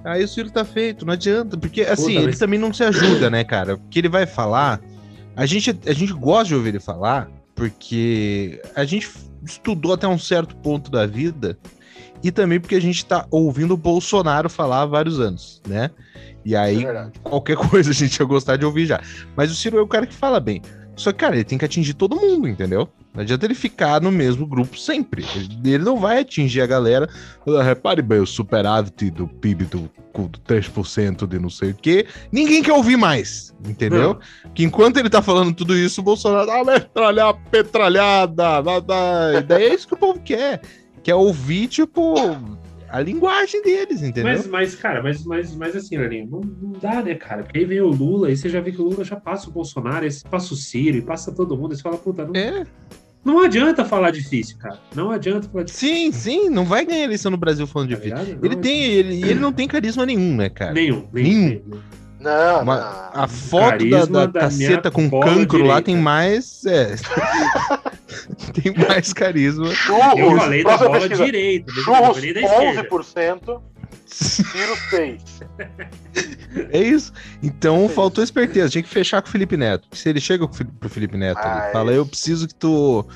[0.04, 1.56] Aí o Ciro tá feito, não adianta.
[1.58, 3.76] Porque assim, Puta, ele mas- também não se ajuda, né, cara?
[3.76, 4.80] Porque ele vai falar.
[5.36, 9.08] A gente, a gente gosta de ouvir ele falar, porque a gente
[9.44, 11.58] estudou até um certo ponto da vida.
[12.24, 15.90] E também porque a gente tá ouvindo o Bolsonaro falar há vários anos, né?
[16.44, 19.00] E aí, É qualquer coisa a gente ia gostar de ouvir já.
[19.36, 20.60] Mas o Ciro é o cara que fala bem.
[20.98, 22.88] Só que, cara, ele tem que atingir todo mundo, entendeu?
[23.14, 25.24] Não adianta ele ficar no mesmo grupo sempre.
[25.34, 27.08] Ele, ele não vai atingir a galera.
[27.64, 32.06] Repare bem, o superávit do PIB do, do 3% de não sei o quê.
[32.32, 34.18] Ninguém quer ouvir mais, entendeu?
[34.54, 39.38] Que enquanto ele tá falando tudo isso, o Bolsonaro, ah, metralhar, petralhada, dá, dá.
[39.38, 40.60] E daí é isso que o povo quer.
[41.02, 42.14] Quer ouvir, tipo,
[42.90, 44.24] a linguagem deles, entendeu?
[44.32, 47.42] Mas, mas, cara, mas, mas, mas assim, Leninho, não, não dá, né, cara?
[47.42, 49.52] Porque aí vem o Lula, e você já vê que o Lula já passa o
[49.52, 52.34] Bolsonaro, aí você passa o Ciro, e passa todo mundo, e você fala, puta, não,
[52.34, 52.64] É,
[53.24, 54.78] não adianta falar difícil, cara.
[54.94, 55.88] Não adianta falar difícil.
[55.88, 58.16] sim, sim, não vai ganhar eleição no Brasil falando tá difícil.
[58.24, 58.44] ligado?
[58.44, 60.72] Ele Não, tem, ele, ele não tem carisma nenhum, né, cara?
[60.72, 61.48] Nenhum, Nenhum.
[61.48, 61.80] nenhum.
[62.20, 62.80] Não, Uma-
[63.14, 63.22] não.
[63.22, 65.82] a foto da, Carisma da da caceta com cancro lá direita.
[65.82, 66.64] tem mais.
[66.66, 66.96] É.
[68.54, 69.66] tem mais carisma.
[69.74, 71.24] Churros, Eu falei da bola pesquisa.
[71.24, 72.88] direita, Churros, falei da esquerda.
[72.88, 73.62] 11%,
[74.06, 75.18] Ciro 6%.
[76.70, 77.12] É isso.
[77.42, 78.70] Então É faltou esperteza.
[78.70, 79.86] Tinha que fechar com o Felipe Neto.
[79.92, 82.10] Se ele chega pro Felipe Neto ali, Ah, fala: é Eu isso.
[82.10, 83.06] preciso que tu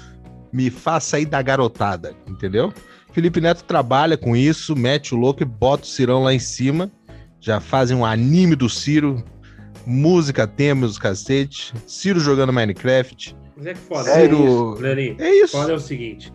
[0.53, 2.73] me faça sair da garotada, entendeu?
[3.13, 6.91] Felipe Neto trabalha com isso, mete o louco e bota o Cirão lá em cima.
[7.41, 9.23] Já fazem um anime do Ciro,
[9.87, 11.75] música, temas, os cacete.
[11.87, 13.35] Ciro jogando Minecraft.
[13.63, 14.11] Mas é que foda.
[14.11, 14.75] É Ciro.
[14.75, 15.57] Leninho, É isso.
[15.57, 16.33] foda é o seguinte.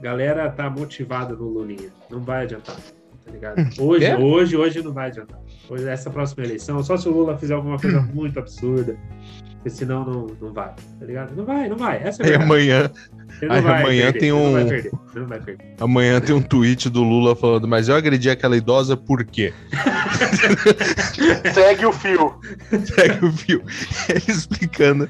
[0.00, 1.90] Galera tá motivada no Lulinha.
[2.10, 2.76] Não vai adiantar.
[3.24, 3.56] Tá ligado?
[3.80, 4.16] Hoje, É?
[4.18, 5.38] hoje, hoje não vai adiantar.
[5.68, 8.96] Hoje, essa próxima eleição, só se o Lula fizer alguma coisa muito absurda.
[9.56, 10.74] Porque senão não, não vai.
[11.00, 11.34] Tá ligado?
[11.34, 11.96] Não vai, não vai.
[12.02, 12.90] Essa é amanhã,
[13.48, 14.92] amanhã perder, tem ele Não vai um- perder.
[15.14, 15.64] Não vai perder.
[15.80, 19.54] amanhã tem um tweet do Lula falando, mas eu agredi aquela idosa por quê?
[21.54, 22.34] Segue o fio.
[22.94, 23.62] Pega o fio.
[24.10, 25.08] Ele explicando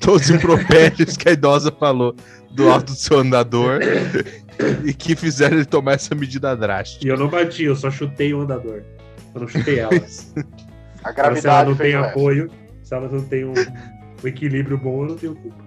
[0.00, 2.14] todos os impropérios que a idosa falou
[2.50, 3.80] do alto do seu andador
[4.84, 7.04] e que fizeram ele tomar essa medida drástica.
[7.04, 8.82] E eu não bati, eu só chutei o andador.
[9.34, 9.92] Eu não chutei ela.
[11.02, 12.50] A Agora, se ela gravidade não tem apoio,
[12.82, 15.64] se ela não tem um, um equilíbrio bom, eu não tenho culpa.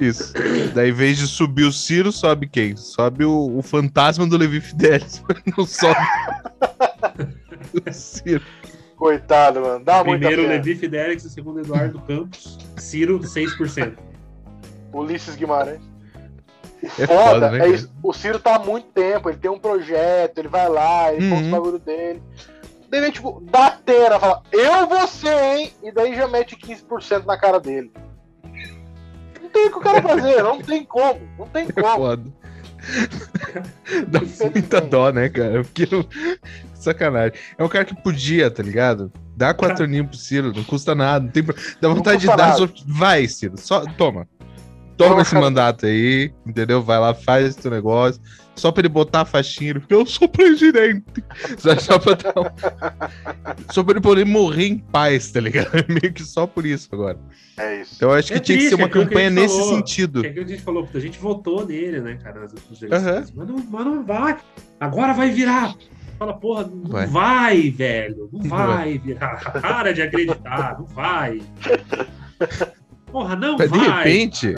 [0.00, 0.32] Isso.
[0.74, 2.74] Daí, em vez de subir o Ciro, sobe quem?
[2.74, 5.22] Sobe o, o fantasma do Levi Fidelis.
[5.56, 6.00] Não sobe
[7.86, 8.42] o Ciro.
[9.00, 9.82] Coitado, mano.
[9.82, 10.46] Dá muita Primeiro.
[10.52, 12.58] Levi Fidelix, segundo, Eduardo Campos.
[12.76, 13.96] Ciro, 6%.
[14.92, 15.80] Ulisses Guimarães.
[16.82, 17.58] É Foda, foda, né?
[17.70, 17.78] é.
[18.02, 21.30] O Ciro tá há muito tempo, ele tem um projeto, ele vai lá, ele Uhum.
[21.34, 22.22] faz o bagulho dele.
[22.90, 25.72] Daí vem, tipo, batera, fala, eu você, hein?
[25.82, 27.90] E daí já mete 15% na cara dele.
[29.40, 31.94] Não tem o que o cara fazer, não tem como, não tem É como.
[31.96, 32.22] foda.
[34.08, 34.20] Dá
[34.52, 35.62] muita dó, né, cara?
[35.64, 36.04] Porque não...
[36.82, 37.32] Sacanagem.
[37.58, 39.12] É um cara que podia, tá ligado?
[39.36, 41.24] Dá quatro aninhos pro Ciro, não custa nada.
[41.24, 41.44] Não tem...
[41.80, 42.54] Dá vontade de dar.
[42.56, 42.68] Só...
[42.86, 44.28] Vai, Ciro, só toma.
[44.96, 45.44] Toma Toma, esse cara.
[45.46, 46.82] mandato aí, entendeu?
[46.82, 48.20] Vai lá, faz esse teu negócio.
[48.54, 51.02] Só pra ele botar a faixinha, ele fica, eu sou presidente.
[51.56, 55.70] Só, só pra dar um- Só pra ele poder morrer em paz, tá ligado?
[55.88, 57.18] Meio que só por isso agora.
[57.56, 57.94] É isso.
[57.96, 59.74] Então eu acho que É tinha que ser triste, uma é a campanha nesse falou.
[59.76, 60.26] sentido.
[60.26, 63.32] É que a gente falou, a gente votou nele, né, cara, nas últimas eleições.
[63.34, 64.36] Mas, não, mas não vai.
[64.78, 65.74] Agora vai virar.
[66.20, 67.06] Fala, porra, não Vai.
[67.06, 68.28] vai, velho.
[68.30, 69.40] Não Não vai virar.
[69.58, 71.40] Para de acreditar, não vai.
[73.10, 73.96] Porra, não Mas de vai.
[74.04, 74.54] repente,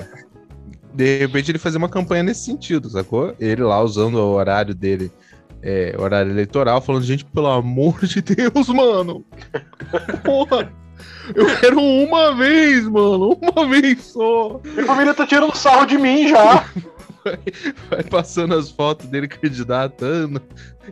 [0.92, 3.36] de repente ele fazer uma campanha nesse sentido, sacou?
[3.38, 5.12] Ele lá usando o horário dele,
[5.62, 9.24] é, horário eleitoral, falando, gente, pelo amor de Deus, mano.
[10.24, 10.68] Porra,
[11.32, 14.60] eu quero uma vez, mano, uma vez só.
[14.64, 16.64] Minha família tá tirando sarro de mim já.
[17.88, 20.40] Vai passando as fotos dele candidatando,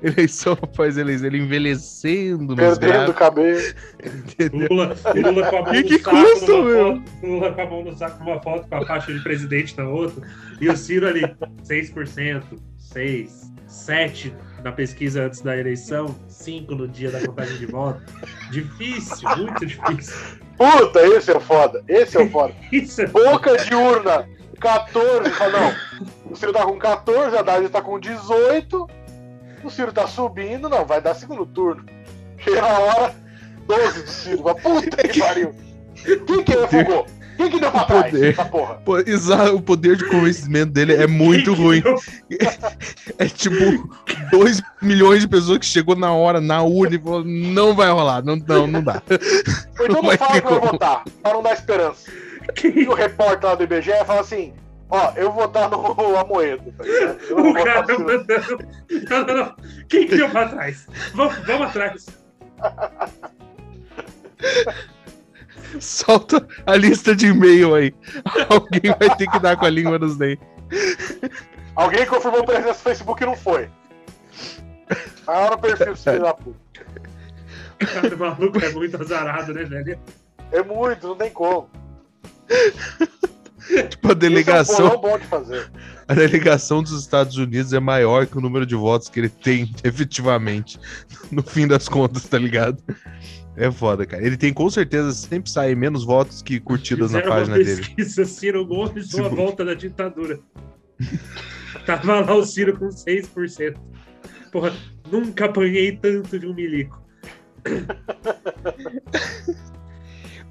[0.02, 3.58] eleição após eleição, ele envelhecendo Perdendo o cabelo.
[4.04, 4.68] entendeu?
[4.70, 6.84] Lula, Lula com a mão Que no que saco custa, numa meu?
[6.96, 9.88] foto, Lula com a mão no saco numa foto com a faixa de presidente na
[9.88, 10.26] outra.
[10.60, 11.22] E o Ciro ali,
[11.64, 12.42] 6%,
[12.78, 18.02] 6, 7 na pesquisa antes da eleição, 5 no dia da contagem de voto.
[18.50, 20.14] Difícil, muito difícil.
[20.56, 21.82] Puta, esse é o foda.
[21.88, 22.52] Esse é o foda.
[22.70, 24.28] Isso é Boca de urna,
[24.60, 25.30] 14.
[25.30, 25.74] Fala, não.
[26.30, 28.86] O Ciro tá com 14, a Haddad tá com 18.
[29.64, 31.84] O Ciro tá subindo, não, vai dar segundo turno.
[32.38, 33.14] Chega a hora,
[33.66, 34.42] 12 do Ciro.
[34.42, 35.54] Puta que pariu.
[36.26, 37.06] Quem que refugou?
[37.36, 38.10] Quem que deu pra trás?
[38.12, 38.32] Poder.
[38.32, 38.74] Essa porra.
[38.84, 41.82] Pô, exa- o poder de convencimento dele é muito ruim.
[43.18, 43.54] É tipo
[44.30, 48.22] 2 milhões de pessoas que chegou na hora, na urna e falou: não vai rolar,
[48.24, 49.02] não, não, não dá.
[49.74, 50.72] Então não Vai fala que vai como.
[50.72, 52.10] votar, pra não dar esperança.
[52.64, 54.52] E o repórter lá do IBGE fala assim:
[54.90, 57.18] ó, eu vou votar no Amoedo, tá ligado?
[57.28, 58.68] Eu O vou cara mandando.
[59.08, 59.56] Não, não, não.
[59.88, 60.86] Quem que deu pra trás?
[61.14, 62.06] Vamos, vamos atrás.
[65.78, 67.94] Solta a lista de e-mail aí.
[68.48, 70.46] Alguém vai ter que dar com a língua nos dentes.
[71.76, 73.68] Alguém confirmou presença no Facebook e não foi.
[75.26, 76.58] Maior o perfil desse filho da puta.
[77.78, 79.98] Cara, o maluco é muito azarado, né, velho?
[80.50, 81.70] É muito, não tem como.
[83.88, 85.70] Tipo, a Esse é um delegação, bom de fazer.
[86.08, 89.72] a delegação dos Estados Unidos é maior que o número de votos que ele tem
[89.84, 90.78] efetivamente.
[91.30, 92.82] No fim das contas, tá ligado?
[93.56, 94.24] É foda, cara.
[94.24, 97.76] Ele tem com certeza sempre sai menos votos que curtidas na página uma dele.
[97.76, 100.40] pesquisa, Ciro Gomes ou a volta da ditadura.
[101.86, 103.76] Tava lá o Ciro com 6%.
[104.50, 104.72] Porra,
[105.10, 107.00] nunca apanhei tanto de um milico.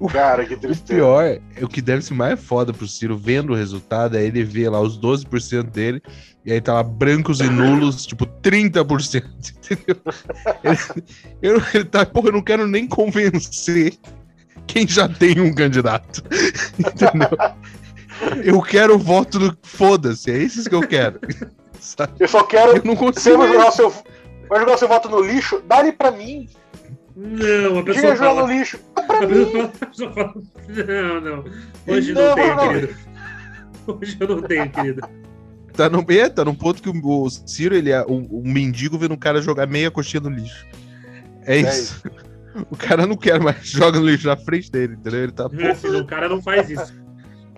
[0.08, 0.94] Cara, que O tristeza.
[0.94, 4.42] pior, é o que deve ser mais foda pro Ciro vendo o resultado é ele
[4.42, 6.00] ver lá os 12% dele
[6.44, 9.22] e aí tá lá brancos e nulos, tipo 30%,
[9.56, 9.96] entendeu?
[10.64, 11.04] Ele,
[11.42, 13.94] eu- ele tá, porra, eu não quero nem convencer
[14.66, 16.22] quem já tem um candidato,
[16.78, 17.38] entendeu?
[18.44, 19.58] Eu quero o voto do.
[19.62, 21.18] Foda-se, é esses que eu quero.
[21.80, 22.12] Sabe?
[22.20, 22.76] Eu só quero.
[22.76, 23.38] Eu não Você consigo.
[23.38, 23.90] vai jogar o seu.
[24.48, 25.62] Vai jogar o seu voto no lixo?
[25.66, 26.46] Dá ele pra mim.
[27.16, 28.46] Não, a pessoa fala.
[28.46, 28.78] no lixo.
[28.96, 29.68] Dá A pra mim.
[29.88, 30.34] pessoa, fala.
[30.68, 31.44] Não, não.
[31.86, 32.68] Hoje não, Não, tenho, não.
[32.68, 32.94] querido.
[33.86, 35.02] Hoje eu não tenho, querido.
[35.72, 36.92] Tá no, é, tá num ponto que o,
[37.24, 40.66] o Ciro, ele é um, um mendigo vendo um cara jogar meia coxinha no lixo.
[41.44, 42.02] É isso.
[42.68, 45.22] O cara não quer mais, joga no lixo na frente dele, entendeu?
[45.22, 45.48] Ele tá.
[45.48, 46.92] Filho, o cara não faz isso.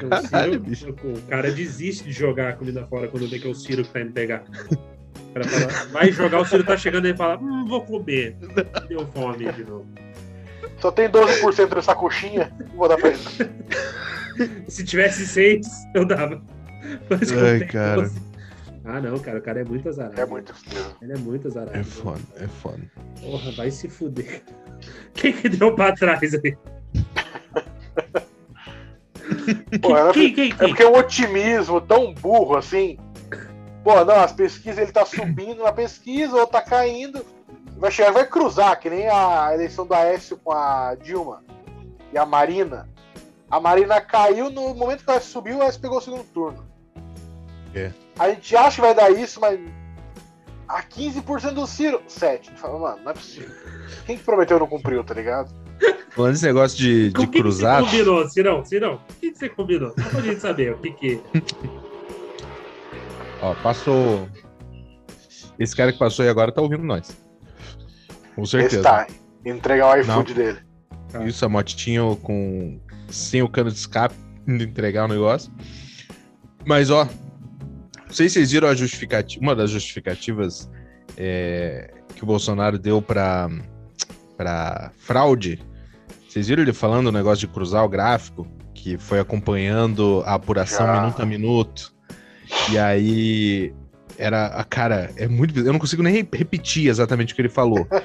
[0.03, 0.91] O, Caralho, Ciro- bicho.
[0.91, 3.89] o cara desiste de jogar a comida fora quando vê que é o Ciro que
[3.91, 4.45] tá indo pegar.
[5.31, 8.37] O cara fala, vai jogar, o Ciro tá chegando e ele fala, hum, vou comer.
[8.89, 9.87] Deu fome de novo.
[10.79, 12.53] Só tem 12% dessa coxinha.
[12.75, 13.19] Vou dar pra ele.
[14.69, 16.43] Se tivesse seis, eu dava.
[17.09, 18.03] Mas Ai, cara.
[18.03, 18.21] doze-
[18.85, 20.21] Ah, não, cara, o cara é muito azarado.
[20.21, 20.53] É muito.
[21.01, 21.79] Ele é muito azarado.
[21.79, 22.81] É foda, é foda.
[23.21, 24.43] Porra, vai se fuder.
[25.15, 26.57] Quem que deu pra trás aí?
[29.81, 30.69] Pô, ela- Quem, quem, É quem?
[30.69, 32.99] porque é um otimismo tão burro assim.
[33.83, 37.25] Pô, não, as pesquisas ele tá subindo na pesquisa ou tá caindo.
[37.77, 41.43] Vai chegar vai cruzar, que nem a eleição do Aécio com a Dilma
[42.13, 42.89] e a Marina.
[43.51, 46.65] A Marina caiu no momento que ela subiu, o Aécio pegou o segundo turno.
[47.75, 47.91] É.
[48.19, 49.59] A gente acha que vai dar isso, mas.
[50.69, 52.53] A 15% do Ciro, 7.
[52.53, 53.51] Fala, mano, não é possível.
[54.07, 55.53] Quem que prometeu não cumpriu, tá ligado?
[56.11, 57.83] Falando desse negócio de, de o que cruzar.
[57.83, 58.65] Que você combinou, Cirão?
[58.65, 59.91] Cirão, o que que você combinou?
[59.91, 61.21] Só pra gente saber o que que...
[63.43, 64.29] Ó, passou.
[65.59, 67.17] Esse cara que passou aí agora tá ouvindo nós.
[68.35, 68.77] Com certeza.
[68.77, 69.07] Esse tá.
[69.45, 70.59] Entregar o iFood dele.
[71.11, 71.25] Tá.
[71.25, 74.15] Isso, a motinho com sem o cano de escape
[74.47, 75.53] entregar o negócio.
[76.65, 80.71] Mas, ó, não sei se vocês viram a justificativa, uma das justificativas
[81.17, 83.51] é, que o Bolsonaro deu para
[84.37, 85.61] para fraude.
[86.29, 90.87] Vocês viram ele falando o negócio de cruzar o gráfico, que foi acompanhando a apuração
[90.87, 91.01] Já.
[91.01, 91.95] minuto a minuto.
[92.71, 93.73] E aí
[94.19, 97.49] era a cara, é muito, eu não consigo nem re- repetir exatamente o que ele
[97.49, 97.87] falou.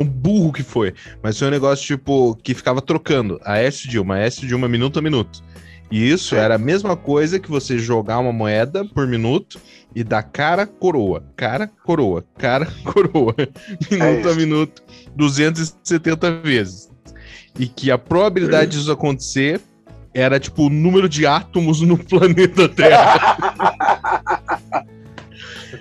[0.00, 4.14] Um burro que foi, mas foi um negócio tipo que ficava trocando a S Dilma,
[4.14, 5.42] a S Dilma minuto a minuto.
[5.90, 9.58] E isso era a mesma coisa que você jogar uma moeda por minuto
[9.92, 13.34] e dar cara coroa, cara coroa, cara coroa,
[13.90, 14.36] minuto a isso.
[14.36, 14.82] minuto,
[15.16, 16.88] 270 vezes.
[17.58, 19.60] E que a probabilidade disso acontecer
[20.14, 23.36] era tipo o número de átomos no planeta Terra.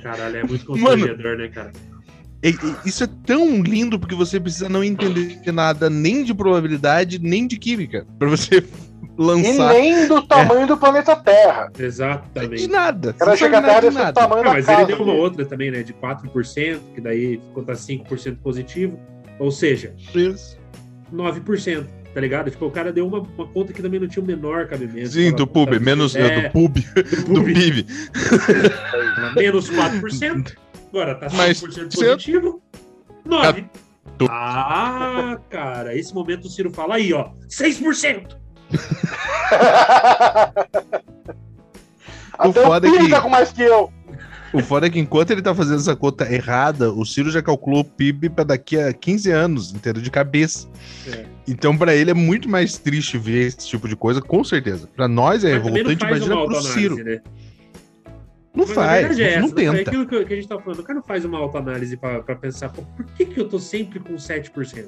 [0.03, 1.05] Caralho, é muito Mano.
[1.05, 1.71] constrangedor, né, cara?
[2.43, 7.19] E- e- Isso é tão lindo porque você precisa não entender nada nem de probabilidade,
[7.19, 8.63] nem de química, pra você
[9.19, 11.71] E lançar nem do tamanho do planeta Terra.
[11.75, 12.67] de Exatamente.
[12.67, 13.09] nada.
[13.09, 14.13] O cara Você chega não a sabe Terra nada de desse nada.
[14.13, 14.81] tamanho Ah, da mas casa.
[14.81, 15.19] ele deu uma dele.
[15.19, 15.81] outra também, né?
[15.83, 18.99] De 4%, que daí ficou tá 5% positivo.
[19.39, 20.55] Ou seja, Isso.
[21.11, 22.49] 9%, tá ligado?
[22.49, 25.09] Tipo, o cara deu uma, uma conta que também não tinha o menor cabimento.
[25.09, 26.75] Sim, do pub, menos é, é, do pub,
[27.27, 27.85] do PIB.
[29.37, 30.57] menos 4%.
[30.89, 32.59] Agora tá 5% Mas positivo.
[33.23, 33.69] 9%.
[34.17, 38.35] Tu- Ah, cara, esse momento o Ciro fala aí, ó, 6%.
[42.33, 43.93] Até o foda é Pini que- tá com mais que eu.
[44.57, 47.81] O foda é que enquanto ele tá fazendo essa conta errada, o Ciro já calculou
[47.81, 50.67] o PIB pra daqui a 15 anos, inteiro de cabeça.
[51.07, 51.25] É.
[51.47, 54.89] Então, pra ele é muito mais triste ver esse tipo de coisa, com certeza.
[54.95, 56.95] Pra nós é Mas não revoltante, imagina pro Ciro.
[57.03, 57.21] né?
[58.55, 59.89] Não Mas faz, é não essa, É tenta.
[59.91, 60.79] aquilo que, a gente tá falando.
[60.79, 63.99] O cara não faz uma autoanálise pra, pra pensar, por que, que eu tô sempre
[63.99, 64.85] com 7%?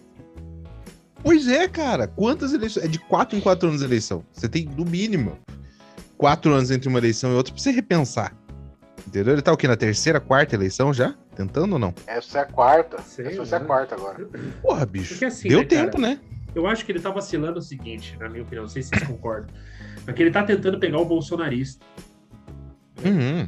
[1.22, 2.08] Pois é, cara.
[2.08, 2.86] Quantas eleições?
[2.86, 4.24] É de 4 em 4 anos a eleição.
[4.34, 5.38] Você tem, no mínimo,
[6.18, 8.36] 4 anos entre uma eleição e outra pra você repensar.
[9.10, 9.34] Entendeu?
[9.34, 9.68] Ele tá o quê?
[9.68, 11.16] Na terceira, quarta eleição já?
[11.36, 11.92] Tentando ou não?
[12.06, 13.02] Essa é a quarta.
[13.02, 13.66] Sei Essa vai ser a lá.
[13.66, 14.24] quarta agora.
[14.62, 15.26] Porra, bicho.
[15.26, 15.86] Assim, Deu né, cara?
[15.86, 16.20] tempo, né?
[16.54, 19.04] Eu acho que ele tá vacilando o seguinte, na minha opinião, não sei se vocês
[19.08, 19.50] concordam.
[20.06, 21.84] Mas que ele tá tentando pegar o bolsonarista,
[23.04, 23.48] Uhum.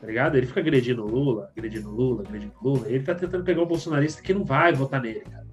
[0.00, 0.36] tá ligado?
[0.36, 2.88] Ele fica agredindo o Lula, agredindo o Lula, agredindo o Lula.
[2.88, 5.46] Ele tá tentando pegar o bolsonarista que não vai votar nele, cara.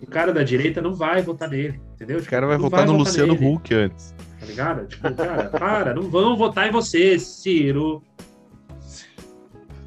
[0.00, 2.18] O cara da direita não vai votar nele, entendeu?
[2.18, 4.14] O cara vai votar no Luciano nele, Huck antes.
[4.40, 4.86] Tá ligado?
[4.86, 8.02] Tipo, cara, para, não vão votar em você, Ciro.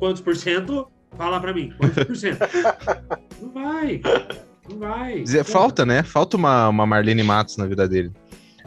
[0.04, 0.86] Quantos por cento?
[1.18, 2.40] Fala pra mim, quantos por cento?
[3.42, 4.02] Não vai.
[4.70, 5.22] Não vai.
[5.22, 5.60] Dizer, Porra.
[5.60, 6.04] falta, né?
[6.04, 8.12] Falta uma, uma Marlene Matos na vida dele.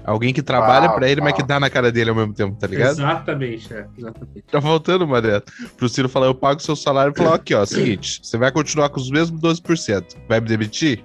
[0.03, 1.45] Alguém que trabalha Ah, pra ele, mas que ah.
[1.45, 2.93] dá na cara dele ao mesmo tempo, tá ligado?
[2.93, 4.45] Exatamente, é, exatamente.
[4.51, 5.45] Tá faltando uma dessa.
[5.77, 8.89] Pro Ciro falar, eu pago seu salário e falar, aqui, ó, seguinte, você vai continuar
[8.89, 10.17] com os mesmos 12%.
[10.27, 11.05] Vai me demitir?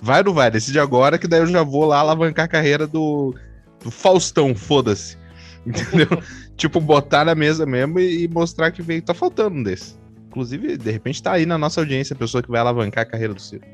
[0.00, 0.50] Vai ou não vai?
[0.50, 3.34] Decide agora, que daí eu já vou lá alavancar a carreira do,
[3.84, 5.18] do Faustão, foda-se.
[5.66, 6.08] Entendeu?
[6.56, 9.02] Tipo, botar na mesa mesmo e, e mostrar que veio.
[9.02, 9.96] Tá faltando um desse.
[10.28, 13.34] Inclusive, de repente tá aí na nossa audiência a pessoa que vai alavancar a carreira
[13.34, 13.64] do Ciro.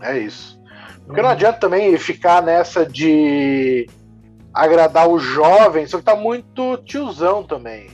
[0.00, 0.60] É isso.
[1.06, 3.88] Porque não adianta também ficar nessa de
[4.52, 7.88] agradar o jovem, só que tá muito tiozão também.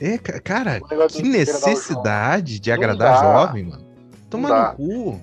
[0.00, 3.84] É, ca- cara, que de agradar necessidade de agradar jovem, mano.
[4.28, 5.20] Toma no cu.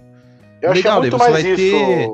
[0.61, 1.71] Eu achei Legal, muito daí você mais vai isso.
[1.71, 2.09] ter-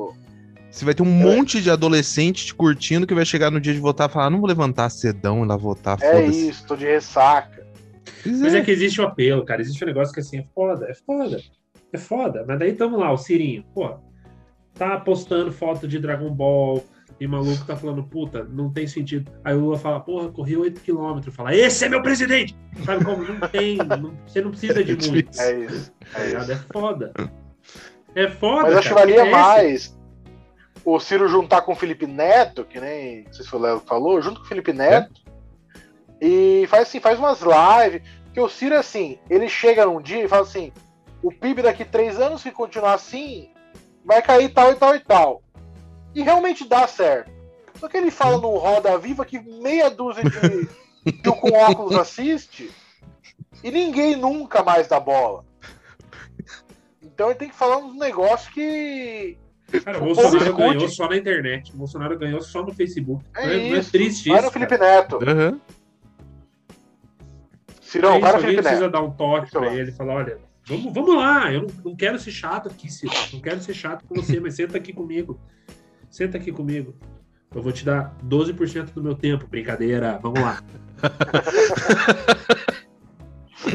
[0.78, 3.80] Você vai ter um monte de adolescente te curtindo que vai chegar no dia de
[3.80, 6.86] votar e falar: "Ah, não vou levantar cedão e lá votar, É isso, tô de
[6.86, 7.66] ressaca.
[8.22, 8.60] Pois Mas é.
[8.60, 9.60] é que existe o apelo, cara.
[9.60, 11.42] Existe um negócio que assim é foda, é foda.
[11.92, 12.46] É foda.
[12.48, 13.96] Mas daí tamo lá, o Cirinho, pô,
[14.76, 16.86] tá postando foto de Dragon Ball
[17.20, 19.32] e maluco tá falando, puta, não tem sentido.
[19.44, 21.32] Aí o Lula fala, porra, corri 8km.
[21.32, 22.56] Fala, esse é meu presidente!
[22.86, 23.24] Sabe como?
[23.24, 25.42] Não tem, não- você não precisa de É muito.
[25.42, 25.92] É isso.
[26.14, 26.52] Tá É isso.
[26.52, 27.14] É foda.
[28.14, 28.62] É foda.
[28.64, 29.97] Mas acho que valia é mais
[30.90, 34.22] o Ciro juntar com o Felipe Neto, que nem não sei se o Léo falou,
[34.22, 35.22] junto com o Felipe Neto.
[36.22, 38.08] E faz assim, faz umas lives.
[38.24, 40.72] Porque o Ciro, assim, ele chega num dia e fala assim:
[41.22, 43.52] o PIB daqui três anos, se continuar assim,
[44.06, 45.44] vai cair tal e tal e tal.
[46.16, 47.30] E realmente dá certo.
[47.78, 52.72] Só que ele fala num Roda Viva que meia dúzia de tio com óculos assiste
[53.62, 55.44] e ninguém nunca mais dá bola.
[57.02, 59.38] Então ele tem que falar uns negócios que.
[59.84, 61.74] Cara, o O Bolsonaro ganhou só na internet.
[61.74, 63.24] O Bolsonaro ganhou só no Facebook.
[63.36, 63.92] É não, é, é isso.
[63.92, 64.46] triste Vai isso.
[64.48, 64.96] no Felipe cara.
[65.02, 65.20] Neto.
[65.30, 65.62] Aham.
[67.82, 68.92] Cirão, É vai isso, no alguém Felipe precisa Neto.
[68.92, 69.68] dar um toque lá.
[69.74, 73.14] ele e falar, olha, vamos, vamos lá, eu não, não quero ser chato aqui, Ciro.
[73.34, 75.40] Não quero ser chato com você, mas senta aqui comigo.
[76.10, 76.96] Senta aqui comigo.
[77.56, 80.62] Eu vou te dar 12% do meu tempo, brincadeira, vamos lá.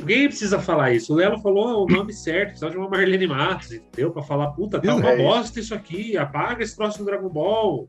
[0.03, 1.13] Ninguém precisa falar isso.
[1.13, 4.11] O Léo falou o nome certo, precisa de uma Marlene Matos, entendeu?
[4.11, 7.89] Pra falar, puta, tá uma É bosta isso aqui, apaga esse troço do Dragon Ball.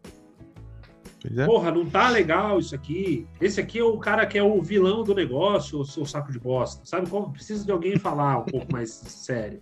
[1.21, 1.45] Pois é.
[1.45, 3.27] Porra, não tá legal isso aqui.
[3.41, 6.39] Esse aqui é o cara que é o vilão do negócio, o seu saco de
[6.39, 6.85] bosta.
[6.85, 7.31] Sabe como?
[7.31, 9.61] Precisa de alguém falar um pouco mais sério.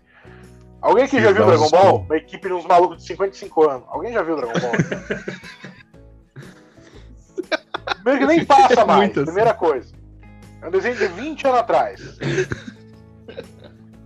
[0.81, 1.97] Alguém que já viu Dragon Ball?
[1.99, 3.83] Uma equipe de uns malucos de 55 anos.
[3.87, 4.71] Alguém já viu Dragon Ball?
[8.03, 9.25] Primeiro que nem passa mais, Muito assim.
[9.25, 10.00] primeira coisa.
[10.61, 12.19] É um desenho de 20 anos atrás.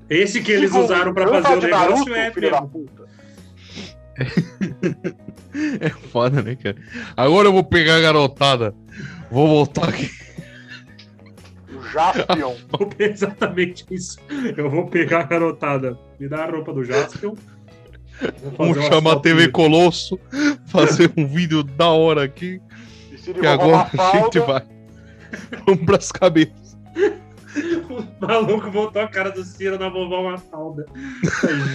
[0.10, 3.06] Esse que eles usaram pra eu fazer o negócio Naruto, é filho da puta.
[5.82, 6.76] É foda, né, cara?
[7.16, 8.76] Agora eu vou pegar a garotada.
[9.32, 10.12] Vou voltar aqui.
[11.74, 12.56] O Jaspion.
[13.00, 14.18] Exatamente isso.
[14.56, 17.36] Eu vou pegar a garotada, me dá a roupa do Jaspion.
[17.36, 19.48] vou fazer Vamos chamar a TV.
[19.48, 20.20] Colosso.
[20.68, 22.62] Fazer um vídeo da hora aqui.
[23.10, 24.75] Vestido Que agora a gente vai.
[25.66, 26.78] Vamos pras cabeças.
[27.90, 30.86] O maluco botou a cara do Ciro na vovó Mafalda.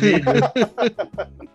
[0.02, 1.40] É.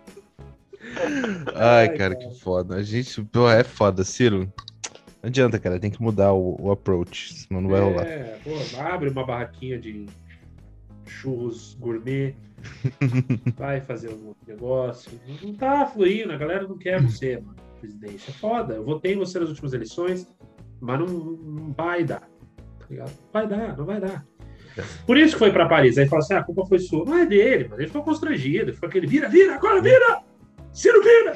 [1.56, 2.16] Ai, Ai, cara, cara.
[2.16, 2.76] que foda.
[2.76, 4.52] A gente, pô, é foda, Ciro.
[5.22, 5.80] Não adianta, cara.
[5.80, 8.06] Tem que mudar o, o approach, senão não vai rolar.
[8.06, 10.06] É, pô, abre uma barraquinha de
[11.06, 12.36] churros gourmet.
[13.58, 15.12] vai fazer um negócio.
[15.42, 18.30] Não tá fluindo, a galera não quer você, mano, presidente.
[18.30, 18.76] É foda.
[18.76, 20.28] Eu votei em você nas últimas eleições,
[20.80, 22.22] mas não, não vai dar.
[22.80, 23.12] Tá ligado?
[23.34, 24.26] Vai dar, não vai dar.
[25.06, 25.98] Por isso que foi pra Paris.
[25.98, 27.06] Aí fala assim: ah, a culpa foi sua.
[27.06, 28.74] Não é dele, mas ele ficou constrangido.
[28.74, 30.22] Ficou aquele: vira, vira, agora vira!
[30.74, 31.34] Ciro, vira!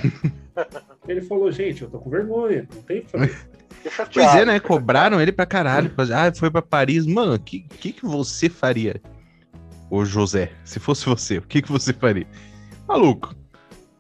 [1.08, 3.50] ele falou: gente, eu tô com vergonha, não tem o que fazer.
[3.70, 4.12] Fiquei chateado.
[4.14, 4.60] Pois é, né?
[4.60, 5.92] Cobraram ele pra caralho.
[6.14, 7.06] Ah, foi pra Paris.
[7.06, 9.02] Mano, o que, que, que você faria?
[9.90, 12.28] Ô José, se fosse você, o que, que você faria?
[12.88, 13.34] Maluco,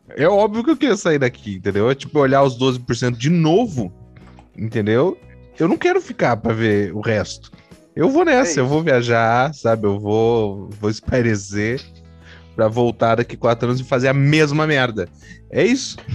[0.10, 1.90] é óbvio que eu queria sair daqui, entendeu?
[1.90, 3.92] É tipo olhar os 12% de novo,
[4.56, 5.18] entendeu?
[5.60, 7.52] Eu não quero ficar pra ver o resto.
[7.96, 9.86] Eu vou nessa, É eu vou viajar, sabe?
[9.86, 11.82] Eu vou, vou espairecer
[12.56, 15.10] pra voltar daqui quatro anos e fazer a mesma merda.
[15.52, 15.98] É isso.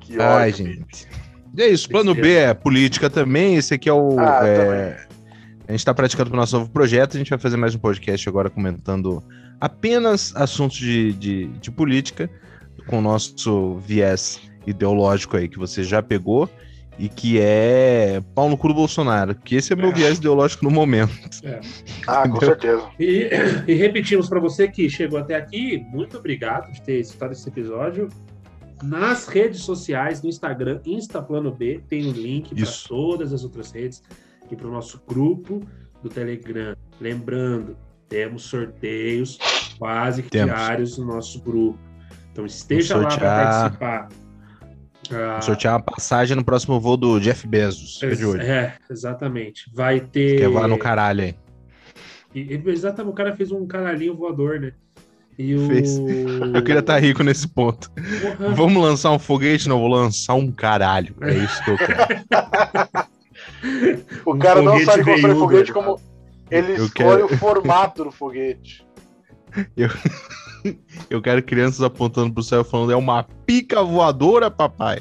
[0.00, 1.06] Que Ai, ódio, gente.
[1.54, 3.56] E é isso, plano B é política também.
[3.56, 4.18] Esse aqui é o.
[4.18, 5.06] Ah, é,
[5.68, 7.14] A gente tá praticando pro nosso novo projeto.
[7.14, 9.22] A gente vai fazer mais um podcast agora comentando
[9.60, 12.30] apenas assuntos de, de, de política,
[12.86, 16.48] com o nosso viés ideológico aí que você já pegou.
[16.98, 19.34] E que é pau no cu do Bolsonaro.
[19.34, 19.92] Que esse é meu É.
[19.92, 21.12] viés ideológico no momento.
[22.06, 22.82] Ah, com certeza.
[22.98, 23.28] E,
[23.68, 28.08] e repetimos para você que chegou até aqui, muito obrigado de ter escutado esse episódio.
[28.82, 34.02] Nas redes sociais, no Instagram, Instaplano B, tem o link para todas as outras redes
[34.50, 35.60] e para o nosso grupo
[36.02, 36.74] do Telegram.
[37.00, 37.76] Lembrando,
[38.08, 39.38] temos sorteios
[39.78, 40.54] quase que Temos.
[40.54, 41.78] diários no nosso grupo.
[42.32, 44.08] Então esteja lá para participar.
[45.12, 48.00] Ah, Sortear uma passagem no próximo voo do Jeff Bezos.
[48.02, 48.40] Olho.
[48.42, 49.70] é, exatamente.
[49.74, 50.38] Vai ter.
[50.40, 51.34] Quer voar no caralho aí.
[52.34, 54.72] E- Exatamente, o cara fez um caralhinho voador, né?
[55.38, 55.66] E o...
[55.68, 55.96] Fez.
[55.98, 57.90] Eu queria estar rico nesse ponto.
[57.92, 59.68] Porra, Vamos lançar um foguete?
[59.68, 61.14] Não, vou lançar um caralho.
[61.22, 63.08] É isso que eu quero.
[64.24, 66.00] O Um cara não foguete sabe construir foguete como.
[66.50, 68.86] Ele Eu escolhe quero- o formato do foguete.
[71.08, 74.98] Eu quero crianças apontando pro céu falando: é uma pica voadora, papai.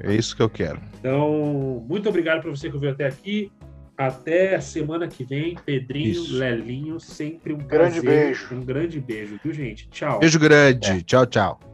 [0.00, 0.80] É isso que eu quero.
[0.98, 3.52] Então, muito obrigado para você que ouviu até aqui.
[3.96, 5.54] Até a semana que vem.
[5.54, 6.34] Pedrinho, Isso.
[6.36, 8.26] Lelinho, sempre um Grande prazer.
[8.26, 8.54] beijo.
[8.54, 9.88] Um grande beijo, viu, gente?
[9.90, 10.18] Tchau.
[10.18, 11.02] Beijo grande.
[11.02, 11.71] Tchau, tchau.